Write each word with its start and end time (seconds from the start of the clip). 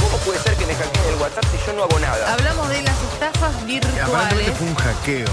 ¿Cómo 0.00 0.16
puede 0.24 0.38
ser 0.40 0.56
que 0.56 0.66
me 0.66 0.74
hackeen 0.74 1.04
el 1.06 1.14
WhatsApp 1.16 1.44
si 1.50 1.66
yo 1.66 1.72
no 1.74 1.82
hago 1.84 1.98
nada? 1.98 2.32
Hablamos 2.32 2.68
de 2.68 2.82
las 2.82 3.02
estafas 3.02 3.66
virtuales. 3.66 4.56
fue 4.56 4.66
un 4.66 4.74
hackeo. 4.74 5.26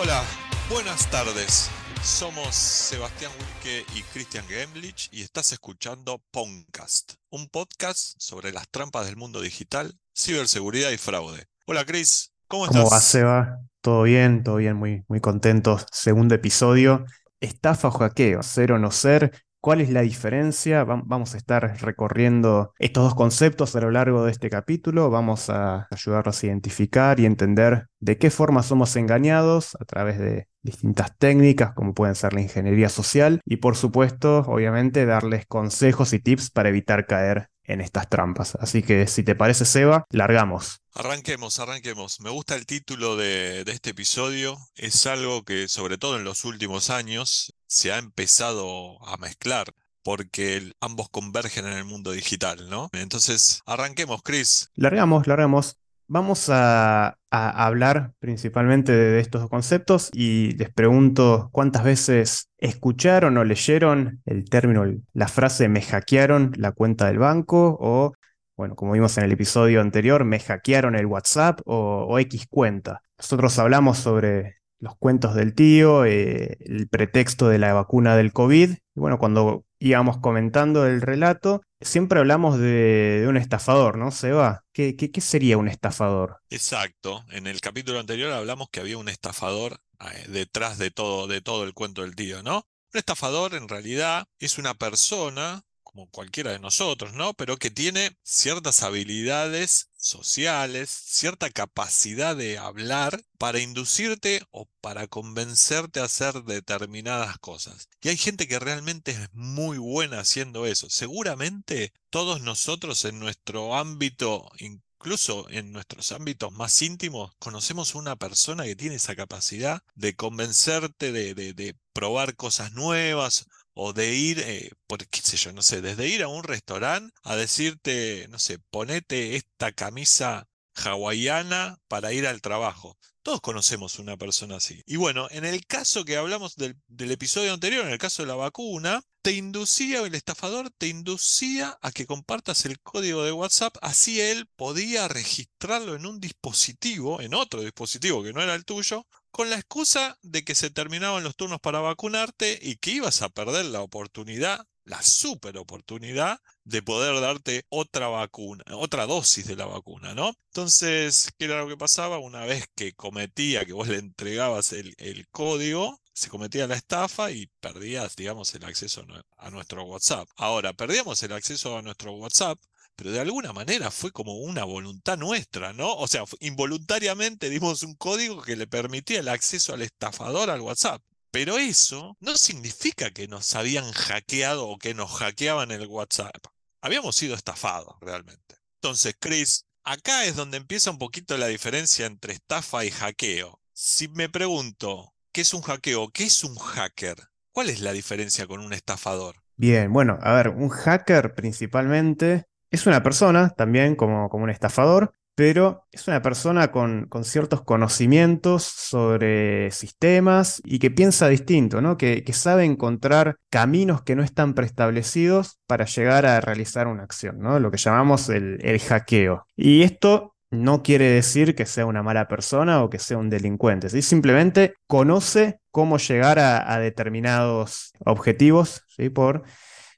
Hola, 0.00 0.24
buenas 0.68 1.10
tardes. 1.10 1.68
Somos 2.02 2.54
Sebastián 2.54 3.30
Wilke 3.38 3.84
y 3.94 4.02
Christian 4.04 4.46
Gemlich 4.48 5.08
y 5.12 5.22
estás 5.22 5.52
escuchando 5.52 6.22
Podcast, 6.30 7.14
un 7.28 7.48
podcast 7.48 8.14
sobre 8.18 8.52
las 8.52 8.68
trampas 8.70 9.04
del 9.04 9.16
mundo 9.16 9.42
digital, 9.42 9.98
ciberseguridad 10.16 10.90
y 10.90 10.96
fraude. 10.96 11.46
Hola 11.66 11.84
Chris, 11.84 12.29
¿cómo 12.50 12.66
estás? 12.66 12.82
¿Cómo 12.82 12.90
va, 12.90 13.00
Seba? 13.00 13.60
¿Todo 13.80 14.02
bien? 14.04 14.42
¿Todo 14.42 14.56
bien? 14.56 14.76
Muy, 14.76 15.04
muy 15.08 15.20
contentos. 15.20 15.86
Segundo 15.92 16.34
episodio. 16.34 17.04
Estafa 17.40 17.88
o 17.88 17.90
hackeo, 17.92 18.42
ser 18.42 18.72
o 18.72 18.78
no 18.78 18.90
ser. 18.90 19.32
¿Cuál 19.60 19.80
es 19.80 19.90
la 19.90 20.02
diferencia? 20.02 20.84
Vam- 20.84 21.02
Vamos 21.06 21.34
a 21.34 21.38
estar 21.38 21.62
recorriendo 21.82 22.72
estos 22.78 23.04
dos 23.04 23.14
conceptos 23.14 23.74
a 23.76 23.80
lo 23.80 23.90
largo 23.90 24.24
de 24.24 24.32
este 24.32 24.50
capítulo. 24.50 25.10
Vamos 25.10 25.50
a 25.50 25.86
ayudarlos 25.90 26.42
a 26.42 26.46
identificar 26.46 27.18
y 27.20 27.26
entender 27.26 27.86
de 27.98 28.18
qué 28.18 28.30
forma 28.30 28.62
somos 28.62 28.94
engañados 28.96 29.76
a 29.80 29.84
través 29.84 30.18
de 30.18 30.48
distintas 30.62 31.16
técnicas, 31.18 31.72
como 31.74 31.94
pueden 31.94 32.14
ser 32.14 32.32
la 32.34 32.40
ingeniería 32.42 32.88
social, 32.90 33.40
y 33.44 33.56
por 33.58 33.76
supuesto, 33.76 34.40
obviamente, 34.46 35.06
darles 35.06 35.46
consejos 35.46 36.12
y 36.12 36.18
tips 36.20 36.50
para 36.50 36.68
evitar 36.68 37.06
caer 37.06 37.48
en 37.72 37.80
estas 37.80 38.08
trampas. 38.08 38.56
Así 38.56 38.82
que, 38.82 39.06
si 39.06 39.22
te 39.22 39.34
parece, 39.34 39.64
Seba, 39.64 40.04
largamos. 40.10 40.80
Arranquemos, 40.94 41.58
arranquemos. 41.58 42.20
Me 42.20 42.30
gusta 42.30 42.56
el 42.56 42.66
título 42.66 43.16
de, 43.16 43.64
de 43.64 43.72
este 43.72 43.90
episodio. 43.90 44.58
Es 44.74 45.06
algo 45.06 45.44
que, 45.44 45.68
sobre 45.68 45.98
todo 45.98 46.16
en 46.16 46.24
los 46.24 46.44
últimos 46.44 46.90
años, 46.90 47.54
se 47.66 47.92
ha 47.92 47.98
empezado 47.98 48.98
a 49.06 49.16
mezclar 49.16 49.72
porque 50.02 50.72
ambos 50.80 51.08
convergen 51.10 51.66
en 51.66 51.74
el 51.74 51.84
mundo 51.84 52.12
digital, 52.12 52.68
¿no? 52.70 52.88
Entonces, 52.92 53.62
arranquemos, 53.66 54.22
Chris. 54.22 54.70
Largamos, 54.74 55.26
largamos. 55.26 55.76
Vamos 56.12 56.48
a, 56.50 57.16
hablar 57.30 58.14
principalmente 58.18 58.90
de, 58.90 59.20
estos 59.20 59.42
dos 59.42 59.50
conceptos 59.50 60.10
y 60.12 60.56
les 60.56 60.68
pregunto 60.68 61.50
cuántas 61.52 61.84
veces 61.84 62.50
escucharon 62.58 63.38
o 63.38 63.44
leyeron 63.44 64.20
el 64.26 64.50
término, 64.50 64.84
la 65.12 65.28
frase 65.28 65.68
me 65.68 65.80
hackearon 65.80 66.50
la 66.56 66.72
cuenta 66.72 67.06
del 67.06 67.20
banco 67.20 67.78
o, 67.80 68.14
bueno, 68.56 68.74
como 68.74 68.90
vimos 68.90 69.16
en 69.18 69.24
el 69.24 69.30
episodio 69.30 69.80
anterior, 69.80 70.24
me 70.24 70.40
hackearon 70.40 70.96
el 70.96 71.06
WhatsApp 71.06 71.60
o, 71.64 72.06
o 72.08 72.18
X 72.18 72.48
cuenta. 72.50 73.02
Nosotros 73.16 73.56
hablamos 73.60 73.98
sobre 73.98 74.56
los 74.80 74.96
cuentos 74.96 75.36
del 75.36 75.54
tío, 75.54 76.04
eh, 76.06 76.56
el 76.58 76.88
pretexto 76.88 77.48
de 77.48 77.58
la 77.58 77.72
vacuna 77.72 78.16
del 78.16 78.32
COVID. 78.32 78.70
Y 78.72 79.00
bueno, 79.00 79.20
cuando 79.20 79.64
íbamos 79.80 80.18
comentando 80.18 80.86
el 80.86 81.00
relato, 81.00 81.62
siempre 81.80 82.20
hablamos 82.20 82.58
de, 82.58 83.24
un 83.28 83.36
estafador, 83.36 83.98
¿no, 83.98 84.12
Seba? 84.12 84.62
¿Qué, 84.72 84.94
qué, 84.94 85.10
qué 85.10 85.20
sería 85.20 85.58
un 85.58 85.68
estafador? 85.68 86.38
Exacto. 86.50 87.24
En 87.30 87.46
el 87.46 87.60
capítulo 87.60 87.98
anterior 87.98 88.30
hablamos 88.32 88.68
que 88.70 88.80
había 88.80 88.98
un 88.98 89.08
estafador 89.08 89.80
eh, 90.00 90.26
detrás 90.28 90.78
de 90.78 90.90
todo, 90.90 91.26
de 91.26 91.40
todo 91.40 91.64
el 91.64 91.74
cuento 91.74 92.02
del 92.02 92.14
tío, 92.14 92.42
¿no? 92.42 92.66
Un 92.92 92.98
estafador 92.98 93.54
en 93.54 93.68
realidad 93.68 94.26
es 94.38 94.58
una 94.58 94.74
persona, 94.74 95.62
como 95.92 96.08
cualquiera 96.10 96.52
de 96.52 96.58
nosotros, 96.58 97.12
¿no? 97.14 97.34
Pero 97.34 97.56
que 97.58 97.70
tiene 97.70 98.16
ciertas 98.22 98.82
habilidades 98.82 99.88
sociales, 99.96 100.90
cierta 100.90 101.50
capacidad 101.50 102.36
de 102.36 102.58
hablar 102.58 103.20
para 103.38 103.60
inducirte 103.60 104.42
o 104.50 104.66
para 104.80 105.06
convencerte 105.08 106.00
a 106.00 106.04
hacer 106.04 106.42
determinadas 106.44 107.38
cosas. 107.38 107.88
Y 108.00 108.08
hay 108.08 108.16
gente 108.16 108.48
que 108.48 108.58
realmente 108.58 109.12
es 109.12 109.28
muy 109.32 109.78
buena 109.78 110.20
haciendo 110.20 110.66
eso. 110.66 110.88
Seguramente 110.90 111.92
todos 112.10 112.40
nosotros 112.40 113.04
en 113.04 113.18
nuestro 113.18 113.74
ámbito, 113.76 114.50
incluso 114.58 115.48
en 115.50 115.72
nuestros 115.72 116.12
ámbitos 116.12 116.52
más 116.52 116.80
íntimos, 116.82 117.32
conocemos 117.38 117.94
una 117.94 118.16
persona 118.16 118.64
que 118.64 118.76
tiene 118.76 118.96
esa 118.96 119.16
capacidad 119.16 119.82
de 119.94 120.14
convencerte 120.16 121.12
de, 121.12 121.34
de- 121.34 121.52
de 121.54 121.76
probar 121.92 122.36
cosas 122.36 122.72
nuevas 122.72 123.46
o 123.74 123.92
de 123.92 124.14
ir, 124.14 124.40
eh, 124.40 124.70
por 124.86 125.06
qué 125.06 125.20
sé 125.22 125.36
yo, 125.36 125.52
no 125.52 125.62
sé, 125.62 125.80
desde 125.80 126.08
ir 126.08 126.22
a 126.22 126.28
un 126.28 126.44
restaurante 126.44 127.14
a 127.22 127.36
decirte, 127.36 128.26
no 128.30 128.38
sé, 128.38 128.58
ponete 128.70 129.36
esta 129.36 129.72
camisa 129.72 130.48
hawaiana 130.74 131.78
para 131.88 132.12
ir 132.12 132.26
al 132.26 132.40
trabajo. 132.40 132.96
Todos 133.22 133.40
conocemos 133.42 133.98
una 133.98 134.16
persona 134.16 134.56
así. 134.56 134.82
Y 134.86 134.96
bueno, 134.96 135.28
en 135.30 135.44
el 135.44 135.66
caso 135.66 136.04
que 136.04 136.16
hablamos 136.16 136.56
del, 136.56 136.76
del 136.88 137.10
episodio 137.12 137.52
anterior, 137.52 137.84
en 137.84 137.92
el 137.92 137.98
caso 137.98 138.22
de 138.22 138.28
la 138.28 138.34
vacuna, 138.34 139.02
te 139.22 139.32
inducía, 139.32 140.00
el 140.00 140.14
estafador 140.14 140.70
te 140.70 140.88
inducía 140.88 141.78
a 141.82 141.92
que 141.92 142.06
compartas 142.06 142.64
el 142.64 142.80
código 142.80 143.22
de 143.22 143.32
WhatsApp, 143.32 143.76
así 143.82 144.20
él 144.20 144.46
podía 144.56 145.08
registrarlo 145.08 145.94
en 145.94 146.06
un 146.06 146.20
dispositivo, 146.20 147.20
en 147.20 147.34
otro 147.34 147.60
dispositivo 147.60 148.22
que 148.22 148.32
no 148.32 148.40
era 148.40 148.54
el 148.54 148.64
tuyo, 148.64 149.06
con 149.30 149.50
la 149.50 149.56
excusa 149.56 150.18
de 150.22 150.44
que 150.44 150.54
se 150.54 150.70
terminaban 150.70 151.22
los 151.24 151.36
turnos 151.36 151.60
para 151.60 151.80
vacunarte 151.80 152.58
y 152.62 152.76
que 152.76 152.92
ibas 152.92 153.22
a 153.22 153.28
perder 153.28 153.66
la 153.66 153.80
oportunidad, 153.82 154.66
la 154.84 155.02
super 155.02 155.56
oportunidad 155.58 156.40
de 156.64 156.82
poder 156.82 157.20
darte 157.20 157.64
otra 157.68 158.08
vacuna, 158.08 158.64
otra 158.74 159.06
dosis 159.06 159.46
de 159.46 159.56
la 159.56 159.66
vacuna, 159.66 160.14
¿no? 160.14 160.32
Entonces, 160.46 161.30
¿qué 161.38 161.44
era 161.46 161.60
lo 161.62 161.68
que 161.68 161.76
pasaba? 161.76 162.18
Una 162.18 162.44
vez 162.44 162.66
que 162.74 162.92
cometía, 162.94 163.64
que 163.64 163.72
vos 163.72 163.88
le 163.88 163.98
entregabas 163.98 164.72
el, 164.72 164.94
el 164.98 165.28
código, 165.28 166.00
se 166.12 166.28
cometía 166.28 166.66
la 166.66 166.74
estafa 166.76 167.30
y 167.30 167.46
perdías, 167.60 168.16
digamos, 168.16 168.54
el 168.54 168.64
acceso 168.64 169.00
a 169.02 169.04
nue- 169.04 169.24
a 169.38 169.50
nuestro 169.50 169.84
WhatsApp. 169.84 170.28
Ahora, 170.36 170.72
perdíamos 170.72 171.22
el 171.22 171.32
acceso 171.32 171.76
a 171.78 171.82
nuestro 171.82 172.12
WhatsApp, 172.12 172.58
pero 173.00 173.12
de 173.12 173.20
alguna 173.20 173.54
manera 173.54 173.90
fue 173.90 174.12
como 174.12 174.34
una 174.34 174.64
voluntad 174.64 175.16
nuestra, 175.16 175.72
¿no? 175.72 175.94
O 175.94 176.06
sea, 176.06 176.24
involuntariamente 176.40 177.48
dimos 177.48 177.82
un 177.82 177.94
código 177.94 178.42
que 178.42 178.56
le 178.56 178.66
permitía 178.66 179.20
el 179.20 179.28
acceso 179.28 179.72
al 179.72 179.80
estafador 179.80 180.50
al 180.50 180.60
WhatsApp. 180.60 181.00
Pero 181.30 181.56
eso 181.56 182.18
no 182.20 182.36
significa 182.36 183.10
que 183.10 183.26
nos 183.26 183.54
habían 183.54 183.90
hackeado 183.92 184.68
o 184.68 184.76
que 184.76 184.92
nos 184.92 185.10
hackeaban 185.12 185.70
el 185.70 185.86
WhatsApp. 185.86 186.44
Habíamos 186.82 187.16
sido 187.16 187.34
estafados 187.34 187.94
realmente. 188.02 188.56
Entonces, 188.82 189.16
Chris, 189.18 189.64
acá 189.82 190.26
es 190.26 190.36
donde 190.36 190.58
empieza 190.58 190.90
un 190.90 190.98
poquito 190.98 191.38
la 191.38 191.46
diferencia 191.46 192.04
entre 192.04 192.34
estafa 192.34 192.84
y 192.84 192.90
hackeo. 192.90 193.62
Si 193.72 194.08
me 194.08 194.28
pregunto, 194.28 195.14
¿qué 195.32 195.40
es 195.40 195.54
un 195.54 195.62
hackeo? 195.62 196.10
¿Qué 196.10 196.24
es 196.24 196.44
un 196.44 196.54
hacker? 196.54 197.16
¿Cuál 197.50 197.70
es 197.70 197.80
la 197.80 197.92
diferencia 197.92 198.46
con 198.46 198.60
un 198.60 198.74
estafador? 198.74 199.36
Bien, 199.56 199.90
bueno, 199.90 200.18
a 200.20 200.34
ver, 200.34 200.48
un 200.48 200.68
hacker 200.68 201.34
principalmente 201.34 202.49
es 202.70 202.86
una 202.86 203.02
persona 203.02 203.50
también 203.50 203.96
como, 203.96 204.28
como 204.28 204.44
un 204.44 204.50
estafador, 204.50 205.12
pero 205.34 205.86
es 205.90 206.06
una 206.06 206.20
persona 206.20 206.70
con, 206.70 207.06
con 207.06 207.24
ciertos 207.24 207.62
conocimientos 207.62 208.62
sobre 208.62 209.70
sistemas 209.70 210.60
y 210.64 210.78
que 210.78 210.90
piensa 210.90 211.28
distinto, 211.28 211.80
¿no? 211.80 211.96
Que, 211.96 212.24
que 212.24 212.32
sabe 212.32 212.64
encontrar 212.64 213.36
caminos 213.48 214.02
que 214.02 214.16
no 214.16 214.22
están 214.22 214.54
preestablecidos 214.54 215.58
para 215.66 215.86
llegar 215.86 216.26
a 216.26 216.40
realizar 216.40 216.88
una 216.88 217.04
acción, 217.04 217.38
¿no? 217.40 217.58
Lo 217.58 217.70
que 217.70 217.78
llamamos 217.78 218.28
el, 218.28 218.58
el 218.62 218.80
hackeo. 218.80 219.46
Y 219.56 219.82
esto 219.82 220.34
no 220.50 220.82
quiere 220.82 221.06
decir 221.10 221.54
que 221.54 221.64
sea 221.64 221.86
una 221.86 222.02
mala 222.02 222.28
persona 222.28 222.82
o 222.82 222.90
que 222.90 222.98
sea 222.98 223.18
un 223.18 223.30
delincuente, 223.30 223.88
¿sí? 223.88 224.02
Simplemente 224.02 224.74
conoce 224.86 225.60
cómo 225.70 225.98
llegar 225.98 226.38
a, 226.38 226.78
determinados 226.80 227.92
objetivos, 228.04 228.82
¿sí? 228.88 229.10
Por 229.10 229.44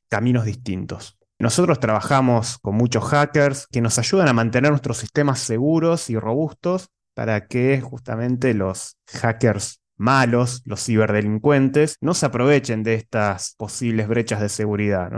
caminos 0.08 0.44
distintos. 0.44 1.18
Nosotros 1.42 1.80
trabajamos 1.80 2.58
con 2.58 2.76
muchos 2.76 3.02
hackers 3.02 3.66
que 3.66 3.80
nos 3.80 3.98
ayudan 3.98 4.28
a 4.28 4.32
mantener 4.32 4.70
nuestros 4.70 4.98
sistemas 4.98 5.40
seguros 5.40 6.08
y 6.08 6.16
robustos 6.16 6.90
para 7.14 7.48
que 7.48 7.80
justamente 7.80 8.54
los 8.54 8.96
hackers 9.08 9.80
malos, 9.96 10.62
los 10.66 10.84
ciberdelincuentes, 10.84 11.96
no 12.00 12.14
se 12.14 12.26
aprovechen 12.26 12.84
de 12.84 12.94
estas 12.94 13.56
posibles 13.56 14.06
brechas 14.06 14.40
de 14.40 14.48
seguridad. 14.48 15.10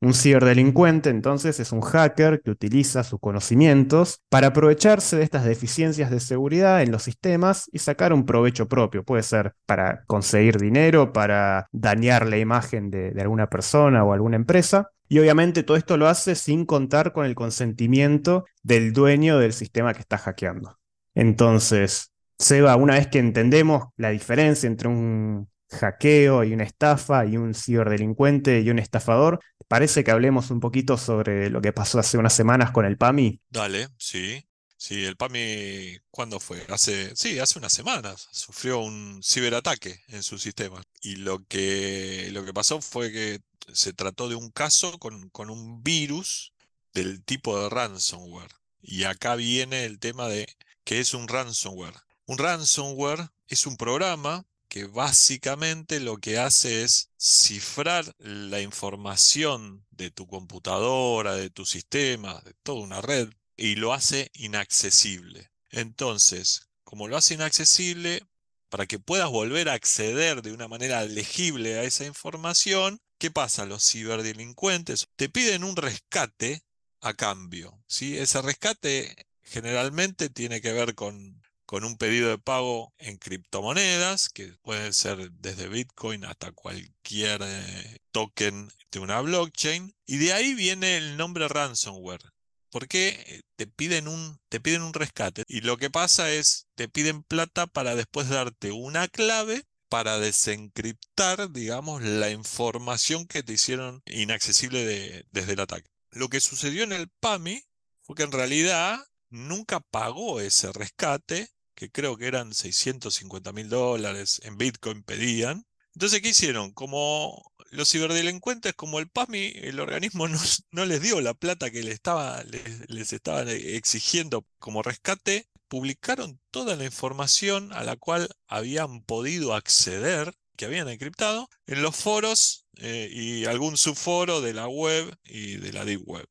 Un 0.00 0.14
ciberdelincuente 0.14 1.10
entonces 1.10 1.58
es 1.58 1.72
un 1.72 1.80
hacker 1.80 2.42
que 2.42 2.52
utiliza 2.52 3.02
sus 3.02 3.18
conocimientos 3.18 4.20
para 4.28 4.48
aprovecharse 4.48 5.16
de 5.16 5.24
estas 5.24 5.44
deficiencias 5.44 6.12
de 6.12 6.20
seguridad 6.20 6.80
en 6.80 6.92
los 6.92 7.02
sistemas 7.02 7.68
y 7.72 7.80
sacar 7.80 8.12
un 8.12 8.24
provecho 8.24 8.68
propio. 8.68 9.02
Puede 9.02 9.24
ser 9.24 9.54
para 9.66 10.04
conseguir 10.06 10.58
dinero, 10.58 11.12
para 11.12 11.66
dañar 11.72 12.28
la 12.28 12.38
imagen 12.38 12.88
de, 12.88 13.10
de 13.10 13.20
alguna 13.20 13.48
persona 13.48 14.04
o 14.04 14.12
alguna 14.12 14.36
empresa. 14.36 14.92
Y 15.08 15.18
obviamente 15.18 15.62
todo 15.62 15.76
esto 15.76 15.96
lo 15.96 16.08
hace 16.08 16.34
sin 16.34 16.64
contar 16.64 17.12
con 17.12 17.26
el 17.26 17.34
consentimiento 17.34 18.44
del 18.62 18.92
dueño 18.92 19.38
del 19.38 19.52
sistema 19.52 19.94
que 19.94 20.00
está 20.00 20.18
hackeando. 20.18 20.78
Entonces, 21.14 22.12
Seba, 22.38 22.76
una 22.76 22.94
vez 22.94 23.08
que 23.08 23.18
entendemos 23.18 23.84
la 23.96 24.10
diferencia 24.10 24.66
entre 24.66 24.88
un 24.88 25.48
hackeo 25.70 26.44
y 26.44 26.52
una 26.52 26.64
estafa 26.64 27.24
y 27.26 27.36
un 27.36 27.54
ciberdelincuente 27.54 28.60
y 28.60 28.70
un 28.70 28.78
estafador, 28.78 29.40
parece 29.68 30.04
que 30.04 30.10
hablemos 30.10 30.50
un 30.50 30.60
poquito 30.60 30.96
sobre 30.96 31.50
lo 31.50 31.60
que 31.60 31.72
pasó 31.72 31.98
hace 31.98 32.18
unas 32.18 32.34
semanas 32.34 32.70
con 32.70 32.84
el 32.84 32.96
PAMI. 32.96 33.40
Dale, 33.50 33.88
sí. 33.98 34.42
Sí, 34.78 35.04
el 35.04 35.16
PAMI, 35.16 35.98
¿cuándo 36.10 36.38
fue? 36.38 36.62
Hace, 36.68 37.16
sí, 37.16 37.38
hace 37.38 37.58
unas 37.58 37.72
semanas 37.72 38.28
sufrió 38.30 38.80
un 38.80 39.20
ciberataque 39.22 40.00
en 40.08 40.22
su 40.22 40.38
sistema. 40.38 40.82
Y 41.00 41.16
lo 41.16 41.44
que, 41.46 42.28
lo 42.32 42.44
que 42.44 42.52
pasó 42.52 42.82
fue 42.82 43.10
que 43.10 43.40
se 43.72 43.92
trató 43.92 44.28
de 44.28 44.34
un 44.34 44.50
caso 44.50 44.98
con, 44.98 45.28
con 45.30 45.50
un 45.50 45.82
virus 45.82 46.52
del 46.92 47.22
tipo 47.24 47.60
de 47.60 47.68
ransomware. 47.68 48.52
Y 48.82 49.04
acá 49.04 49.34
viene 49.34 49.84
el 49.84 49.98
tema 49.98 50.28
de 50.28 50.46
qué 50.84 51.00
es 51.00 51.14
un 51.14 51.28
ransomware. 51.28 51.94
Un 52.26 52.38
ransomware 52.38 53.30
es 53.48 53.66
un 53.66 53.76
programa 53.76 54.46
que 54.68 54.84
básicamente 54.84 56.00
lo 56.00 56.18
que 56.18 56.38
hace 56.38 56.82
es 56.82 57.10
cifrar 57.18 58.14
la 58.18 58.60
información 58.60 59.86
de 59.90 60.10
tu 60.10 60.26
computadora, 60.26 61.34
de 61.34 61.50
tu 61.50 61.64
sistema, 61.64 62.40
de 62.44 62.54
toda 62.62 62.80
una 62.80 63.00
red, 63.00 63.28
y 63.56 63.76
lo 63.76 63.92
hace 63.92 64.30
inaccesible. 64.34 65.50
Entonces, 65.70 66.68
como 66.84 67.08
lo 67.08 67.16
hace 67.16 67.34
inaccesible, 67.34 68.22
para 68.68 68.86
que 68.86 68.98
puedas 68.98 69.30
volver 69.30 69.68
a 69.68 69.74
acceder 69.74 70.42
de 70.42 70.52
una 70.52 70.68
manera 70.68 71.04
legible 71.04 71.78
a 71.78 71.84
esa 71.84 72.04
información, 72.04 73.00
¿qué 73.18 73.30
pasa? 73.30 73.66
Los 73.66 73.88
ciberdelincuentes 73.90 75.08
te 75.16 75.28
piden 75.28 75.64
un 75.64 75.76
rescate 75.76 76.62
a 77.00 77.14
cambio. 77.14 77.82
¿sí? 77.86 78.16
Ese 78.18 78.42
rescate 78.42 79.26
generalmente 79.42 80.28
tiene 80.28 80.60
que 80.60 80.72
ver 80.72 80.94
con, 80.94 81.42
con 81.64 81.84
un 81.84 81.96
pedido 81.96 82.28
de 82.30 82.38
pago 82.38 82.92
en 82.98 83.16
criptomonedas, 83.18 84.28
que 84.28 84.54
pueden 84.62 84.92
ser 84.92 85.30
desde 85.32 85.68
Bitcoin 85.68 86.24
hasta 86.24 86.52
cualquier 86.52 87.40
eh, 87.42 87.98
token 88.12 88.70
de 88.90 88.98
una 88.98 89.20
blockchain. 89.20 89.94
Y 90.06 90.18
de 90.18 90.32
ahí 90.32 90.54
viene 90.54 90.96
el 90.96 91.16
nombre 91.16 91.48
ransomware. 91.48 92.22
Porque 92.70 93.08
eh, 93.26 93.42
te 93.56 93.66
piden 93.66 94.08
un, 94.08 94.38
te 94.48 94.60
piden 94.60 94.82
un 94.82 94.92
rescate. 94.92 95.44
Y 95.46 95.62
lo 95.62 95.76
que 95.76 95.90
pasa 95.90 96.30
es, 96.32 96.66
te 96.74 96.88
piden 96.88 97.22
plata 97.22 97.66
para 97.66 97.94
después 97.94 98.28
darte 98.28 98.72
una 98.72 99.08
clave 99.08 99.64
para 99.88 100.18
desencriptar, 100.18 101.50
digamos, 101.50 102.02
la 102.02 102.30
información 102.30 103.26
que 103.26 103.42
te 103.42 103.54
hicieron 103.54 104.02
inaccesible 104.06 105.26
desde 105.30 105.52
el 105.52 105.60
ataque. 105.60 105.88
Lo 106.10 106.28
que 106.28 106.40
sucedió 106.40 106.82
en 106.84 106.92
el 106.92 107.08
PAMI 107.08 107.62
fue 108.02 108.16
que 108.16 108.22
en 108.22 108.32
realidad 108.32 108.98
nunca 109.30 109.80
pagó 109.80 110.40
ese 110.40 110.72
rescate, 110.72 111.48
que 111.74 111.90
creo 111.90 112.16
que 112.16 112.26
eran 112.26 112.54
650 112.54 113.52
mil 113.52 113.68
dólares 113.68 114.40
en 114.44 114.56
Bitcoin 114.56 115.02
pedían. 115.02 115.66
Entonces, 115.94 116.20
¿qué 116.22 116.30
hicieron? 116.30 116.72
Como 116.72 117.52
los 117.70 117.90
ciberdelincuentes, 117.90 118.74
como 118.74 118.98
el 118.98 119.08
PAMI, 119.08 119.52
el 119.56 119.80
organismo 119.80 120.26
no, 120.70 120.84
les 120.86 121.02
dio 121.02 121.20
la 121.20 121.34
plata 121.34 121.70
que 121.70 121.82
les 121.82 121.94
estaba, 121.94 122.42
les, 122.44 122.88
les 122.88 123.12
estaban 123.12 123.48
exigiendo 123.48 124.46
como 124.58 124.82
rescate, 124.82 125.48
publicaron 125.68 126.40
toda 126.50 126.76
la 126.76 126.84
información 126.84 127.72
a 127.72 127.84
la 127.84 127.96
cual 127.96 128.28
habían 128.46 129.02
podido 129.02 129.54
acceder 129.54 130.34
que 130.56 130.64
habían 130.64 130.88
encriptado 130.88 131.48
en 131.66 131.82
los 131.82 131.94
foros 131.94 132.66
eh, 132.78 133.08
y 133.12 133.44
algún 133.44 133.76
subforo 133.76 134.40
de 134.40 134.54
la 134.54 134.68
web 134.68 135.14
y 135.24 135.56
de 135.56 135.72
la 135.72 135.84
deep 135.84 136.02
web. 136.06 136.26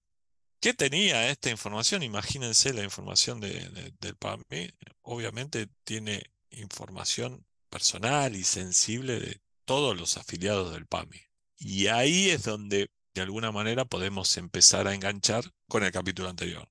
¿Qué 0.60 0.74
tenía 0.74 1.30
esta 1.30 1.52
información? 1.52 2.02
Imagínense 2.02 2.74
la 2.74 2.84
información 2.84 3.40
del 3.40 4.16
PAMI. 4.18 4.72
Obviamente 5.04 5.68
tiene 5.84 6.24
información 6.50 7.46
personal 7.70 8.36
y 8.36 8.44
sensible 8.44 9.20
de 9.20 9.42
todos 9.66 9.96
los 9.96 10.18
afiliados 10.18 10.74
del 10.74 10.88
PAMI. 10.88 11.22
Y 11.58 11.88
ahí 11.88 12.30
es 12.30 12.44
donde 12.44 12.90
de 13.14 13.22
alguna 13.22 13.52
manera 13.52 13.86
podemos 13.86 14.38
empezar 14.38 14.88
a 14.88 14.96
enganchar 14.96 15.44
con 15.68 15.84
el 15.84 15.92
capítulo 15.92 16.30
anterior. 16.30 16.68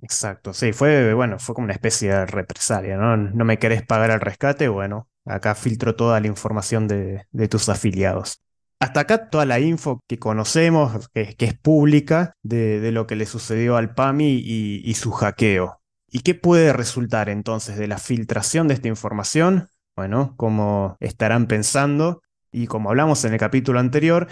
Exacto, 0.00 0.52
sí, 0.54 0.72
fue, 0.72 1.14
bueno, 1.14 1.38
fue 1.38 1.54
como 1.54 1.66
una 1.66 1.74
especie 1.74 2.10
de 2.10 2.26
represalia, 2.26 2.96
¿no? 2.96 3.16
No 3.16 3.44
me 3.44 3.58
querés 3.58 3.84
pagar 3.84 4.10
el 4.10 4.20
rescate, 4.20 4.68
bueno, 4.68 5.08
acá 5.24 5.54
filtro 5.54 5.94
toda 5.94 6.20
la 6.20 6.26
información 6.26 6.88
de, 6.88 7.26
tus 7.48 7.68
afiliados. 7.68 8.40
Hasta 8.80 9.00
acá 9.00 9.30
toda 9.30 9.44
la 9.44 9.60
info 9.60 10.00
que 10.08 10.18
conocemos, 10.18 11.08
que, 11.10 11.36
es 11.38 11.58
pública, 11.58 12.34
de, 12.42 12.90
lo 12.90 13.06
que 13.06 13.14
le 13.14 13.26
sucedió 13.26 13.76
al 13.76 13.94
PAMI 13.94 14.42
y, 14.44 14.94
su 14.94 15.12
hackeo. 15.12 15.80
¿Y 16.08 16.20
qué 16.20 16.34
puede 16.34 16.72
resultar 16.72 17.28
entonces 17.28 17.76
de 17.76 17.86
la 17.86 17.98
filtración 17.98 18.68
de 18.68 18.74
esta 18.74 18.88
información? 18.88 19.68
Bueno, 19.94 20.34
como 20.36 20.96
estarán 21.00 21.46
pensando, 21.46 22.22
y 22.50 22.66
como 22.66 22.90
hablamos 22.90 23.24
en 23.24 23.32
el 23.32 23.38
capítulo 23.38 23.78
anterior, 23.78 24.28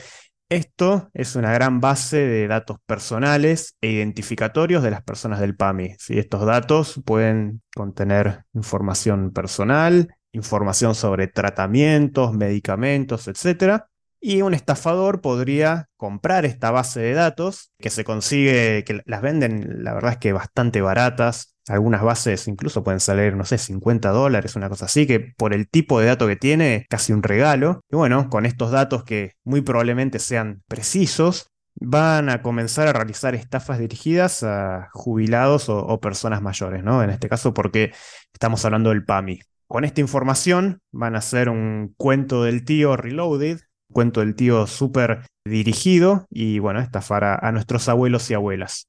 esto 0.50 1.08
es 1.14 1.36
una 1.36 1.52
gran 1.52 1.80
base 1.80 2.16
de 2.18 2.48
datos 2.48 2.78
personales 2.84 3.76
e 3.80 3.90
identificatorios 3.90 4.82
de 4.82 4.90
las 4.90 5.02
personas 5.02 5.40
del 5.40 5.56
PAMI. 5.56 5.96
Estos 6.08 6.44
datos 6.44 7.00
pueden 7.04 7.62
contener 7.74 8.44
información 8.52 9.30
personal, 9.32 10.12
información 10.32 10.96
sobre 10.96 11.28
tratamientos, 11.28 12.32
medicamentos, 12.34 13.28
etc. 13.28 13.84
Y 14.20 14.42
un 14.42 14.52
estafador 14.52 15.20
podría 15.20 15.88
comprar 15.96 16.44
esta 16.44 16.72
base 16.72 17.00
de 17.00 17.14
datos, 17.14 17.72
que 17.78 17.90
se 17.90 18.02
consigue, 18.02 18.82
que 18.84 19.02
las 19.06 19.22
venden, 19.22 19.84
la 19.84 19.94
verdad 19.94 20.12
es 20.12 20.18
que 20.18 20.32
bastante 20.32 20.80
baratas, 20.80 21.54
algunas 21.70 22.02
bases 22.02 22.48
incluso 22.48 22.82
pueden 22.82 23.00
salir, 23.00 23.36
no 23.36 23.44
sé, 23.44 23.56
50 23.56 24.10
dólares, 24.10 24.56
una 24.56 24.68
cosa 24.68 24.86
así, 24.86 25.06
que 25.06 25.20
por 25.20 25.54
el 25.54 25.68
tipo 25.68 26.00
de 26.00 26.06
dato 26.06 26.26
que 26.26 26.36
tiene 26.36 26.86
casi 26.90 27.12
un 27.12 27.22
regalo. 27.22 27.80
Y 27.90 27.96
bueno, 27.96 28.28
con 28.28 28.44
estos 28.44 28.70
datos 28.70 29.04
que 29.04 29.34
muy 29.44 29.60
probablemente 29.60 30.18
sean 30.18 30.62
precisos, 30.68 31.46
van 31.76 32.28
a 32.28 32.42
comenzar 32.42 32.88
a 32.88 32.92
realizar 32.92 33.34
estafas 33.34 33.78
dirigidas 33.78 34.42
a 34.42 34.88
jubilados 34.92 35.68
o, 35.68 36.00
personas 36.00 36.42
mayores, 36.42 36.82
¿no? 36.82 37.02
En 37.02 37.10
este 37.10 37.28
caso 37.28 37.54
porque 37.54 37.92
estamos 38.32 38.64
hablando 38.64 38.90
del 38.90 39.04
PAMI. 39.04 39.40
Con 39.68 39.84
esta 39.84 40.00
información 40.00 40.80
van 40.90 41.14
a 41.14 41.18
hacer 41.18 41.48
un 41.48 41.94
cuento 41.96 42.42
del 42.42 42.64
tío 42.64 42.96
reloaded, 42.96 43.60
cuento 43.92 44.20
del 44.20 44.34
tío 44.34 44.66
súper 44.66 45.22
dirigido 45.44 46.26
y 46.28 46.58
bueno, 46.58 46.80
estafar 46.80 47.24
a 47.24 47.52
nuestros 47.52 47.88
abuelos 47.88 48.28
y 48.30 48.34
abuelas. 48.34 48.88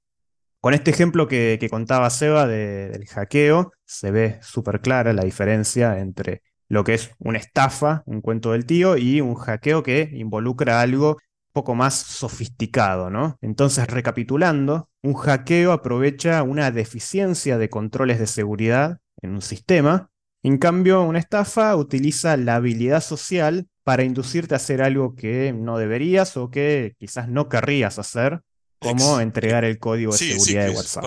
Con 0.62 0.76
este 0.76 0.92
ejemplo 0.92 1.28
que, 1.28 1.68
contaba 1.72 2.08
Seba 2.12 2.46
del 2.46 3.08
hackeo, 3.08 3.72
se 3.84 4.12
ve 4.12 4.38
súper 4.44 4.80
clara 4.82 5.12
la 5.12 5.24
diferencia 5.24 5.98
entre 5.98 6.44
lo 6.68 6.84
que 6.84 6.94
es 6.94 7.12
una 7.18 7.40
estafa, 7.40 8.04
un 8.06 8.22
cuento 8.22 8.52
del 8.52 8.68
tío, 8.68 8.96
y 8.96 9.22
un 9.22 9.34
hackeo 9.34 9.82
que 9.82 10.12
involucra 10.14 10.80
algo 10.80 11.18
poco 11.52 11.74
más 11.74 11.96
sofisticado, 11.96 13.10
¿no? 13.10 13.38
Entonces, 13.42 13.88
recapitulando, 13.88 14.88
un 15.02 15.16
hackeo 15.16 15.72
aprovecha 15.72 16.44
una 16.44 16.70
deficiencia 16.70 17.58
de 17.58 17.70
controles 17.72 18.20
de 18.20 18.28
seguridad 18.28 19.00
en 19.24 19.32
un 19.32 19.42
sistema. 19.42 20.12
En 20.44 20.60
cambio, 20.60 21.02
una 21.02 21.18
estafa 21.18 21.76
utiliza 21.76 22.38
la 22.38 22.56
habilidad 22.56 23.02
social 23.02 23.68
para 23.84 24.04
inducirte 24.04 24.54
a 24.54 24.58
hacer 24.58 24.84
algo 24.84 25.16
que 25.16 25.54
no 25.54 25.80
deberías 25.80 26.38
o 26.38 26.52
que 26.52 26.94
quizás 27.00 27.28
no 27.30 27.50
querrías 27.50 27.98
hacer 27.98 28.42
cómo 28.82 29.20
entregar 29.20 29.64
el 29.64 29.80
código 29.80 30.12
de 30.12 30.18
seguridad 30.18 30.66
de 30.66 30.72
WhatsApp. 30.72 31.06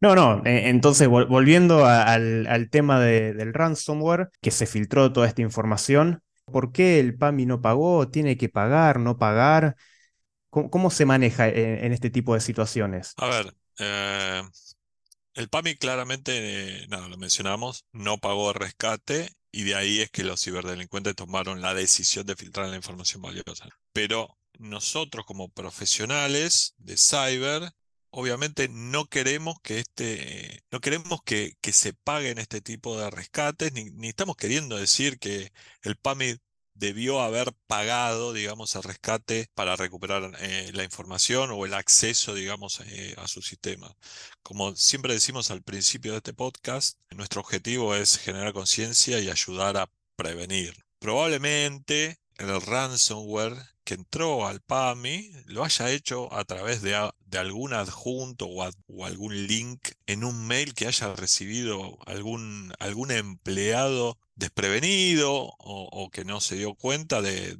No, 0.00 0.14
no, 0.14 0.42
e, 0.44 0.68
entonces 0.68 1.08
volviendo 1.08 1.86
al, 1.86 2.68
tema 2.70 3.00
del 3.00 3.54
ransomware, 3.54 4.28
que 4.40 4.50
se 4.50 4.66
filtró 4.66 5.12
toda 5.12 5.26
esta 5.26 5.42
información, 5.42 6.22
¿por 6.44 6.72
qué 6.72 7.00
el 7.00 7.16
PAMI 7.16 7.46
no 7.46 7.62
pagó? 7.62 8.08
¿Tiene 8.08 8.36
que 8.36 8.48
pagar, 8.48 9.00
no 9.00 9.16
pagar? 9.18 9.76
¿Cómo, 10.50 10.90
se 10.90 11.04
maneja 11.04 11.48
en, 11.48 11.92
este 11.92 12.08
tipo 12.08 12.34
de 12.34 12.40
situaciones? 12.40 13.14
A 13.18 13.26
ver, 13.26 13.54
eh, 13.78 14.42
el 15.34 15.48
PAMI 15.48 15.76
claramente, 15.76 16.32
eh, 16.82 16.86
nada, 16.88 17.08
lo 17.08 17.18
mencionamos, 17.18 17.84
no 17.92 18.18
pagó 18.18 18.52
rescate 18.52 19.30
y 19.50 19.64
de 19.64 19.74
ahí 19.74 20.00
es 20.00 20.10
que 20.10 20.24
los 20.24 20.42
ciberdelincuentes 20.42 21.14
tomaron 21.14 21.62
la 21.62 21.74
decisión 21.74 22.26
de 22.26 22.36
filtrar 22.36 22.68
la 22.68 22.76
información 22.76 23.22
valiosa. 23.22 23.68
Pero 23.92 24.36
nosotros 24.58 25.26
como 25.26 25.48
profesionales 25.48 26.74
de 26.78 26.96
cyber, 26.96 27.72
obviamente 28.10 28.68
no 28.68 29.06
queremos 29.06 29.56
que 29.62 29.80
este, 29.80 30.62
no 30.70 30.80
queremos 30.80 31.20
que, 31.22 31.56
se 31.72 31.92
paguen 31.92 32.38
este 32.38 32.60
tipo 32.60 32.98
de 32.98 33.10
rescates, 33.10 33.72
ni, 33.72 34.08
estamos 34.08 34.36
queriendo 34.36 34.76
decir 34.76 35.18
que 35.18 35.52
el 35.82 35.96
PAMI 35.96 36.36
debió 36.74 37.20
haber 37.20 37.52
pagado, 37.66 38.32
digamos, 38.32 38.74
el 38.76 38.82
rescate 38.82 39.48
para 39.54 39.76
recuperar 39.76 40.32
eh, 40.40 40.70
la 40.74 40.84
información 40.84 41.50
o 41.52 41.64
el 41.66 41.74
acceso, 41.74 42.34
digamos, 42.34 42.80
eh, 42.86 43.14
a 43.18 43.28
su 43.28 43.42
sistema. 43.42 43.94
Como 44.42 44.76
siempre 44.76 45.14
decimos 45.14 45.50
al 45.50 45.62
principio 45.62 46.12
de 46.12 46.18
este 46.18 46.34
podcast, 46.34 46.98
nuestro 47.10 47.40
objetivo 47.40 47.94
es 47.94 48.18
generar 48.18 48.52
conciencia 48.52 49.20
y 49.20 49.30
ayudar 49.30 49.76
a 49.76 49.90
prevenir. 50.16 50.74
Probablemente 50.98 52.18
el 52.38 52.60
ransomware 52.60 53.56
que 53.84 53.94
entró 53.94 54.46
al 54.46 54.60
PAMI 54.60 55.30
lo 55.46 55.64
haya 55.64 55.90
hecho 55.90 56.32
a 56.34 56.44
través 56.44 56.82
de, 56.82 56.96
algún 57.38 57.72
adjunto 57.72 58.46
o, 58.46 59.04
algún 59.04 59.46
link 59.46 59.90
en 60.06 60.24
un 60.24 60.46
mail 60.46 60.74
que 60.74 60.88
haya 60.88 61.14
recibido 61.14 61.98
algún, 62.06 62.72
algún 62.80 63.12
empleado 63.12 64.18
desprevenido 64.34 65.54
o, 65.58 66.10
que 66.10 66.24
no 66.24 66.40
se 66.40 66.56
dio 66.56 66.74
cuenta 66.74 67.22
de, 67.22 67.56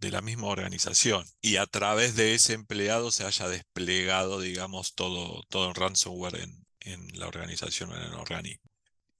la 0.00 0.20
misma 0.20 0.46
organización 0.46 1.26
y 1.42 1.56
a 1.56 1.66
través 1.66 2.14
de 2.14 2.34
ese 2.34 2.52
empleado 2.52 3.10
se 3.10 3.24
haya 3.24 3.48
desplegado, 3.48 4.40
digamos, 4.40 4.94
todo, 4.94 5.42
todo 5.48 5.70
el 5.70 5.74
ransomware 5.74 6.36
en, 6.36 6.64
en 6.80 7.18
la 7.18 7.26
organización 7.26 7.90
o 7.90 7.96
en 7.96 8.02
el 8.04 8.14
organismo. 8.14 8.70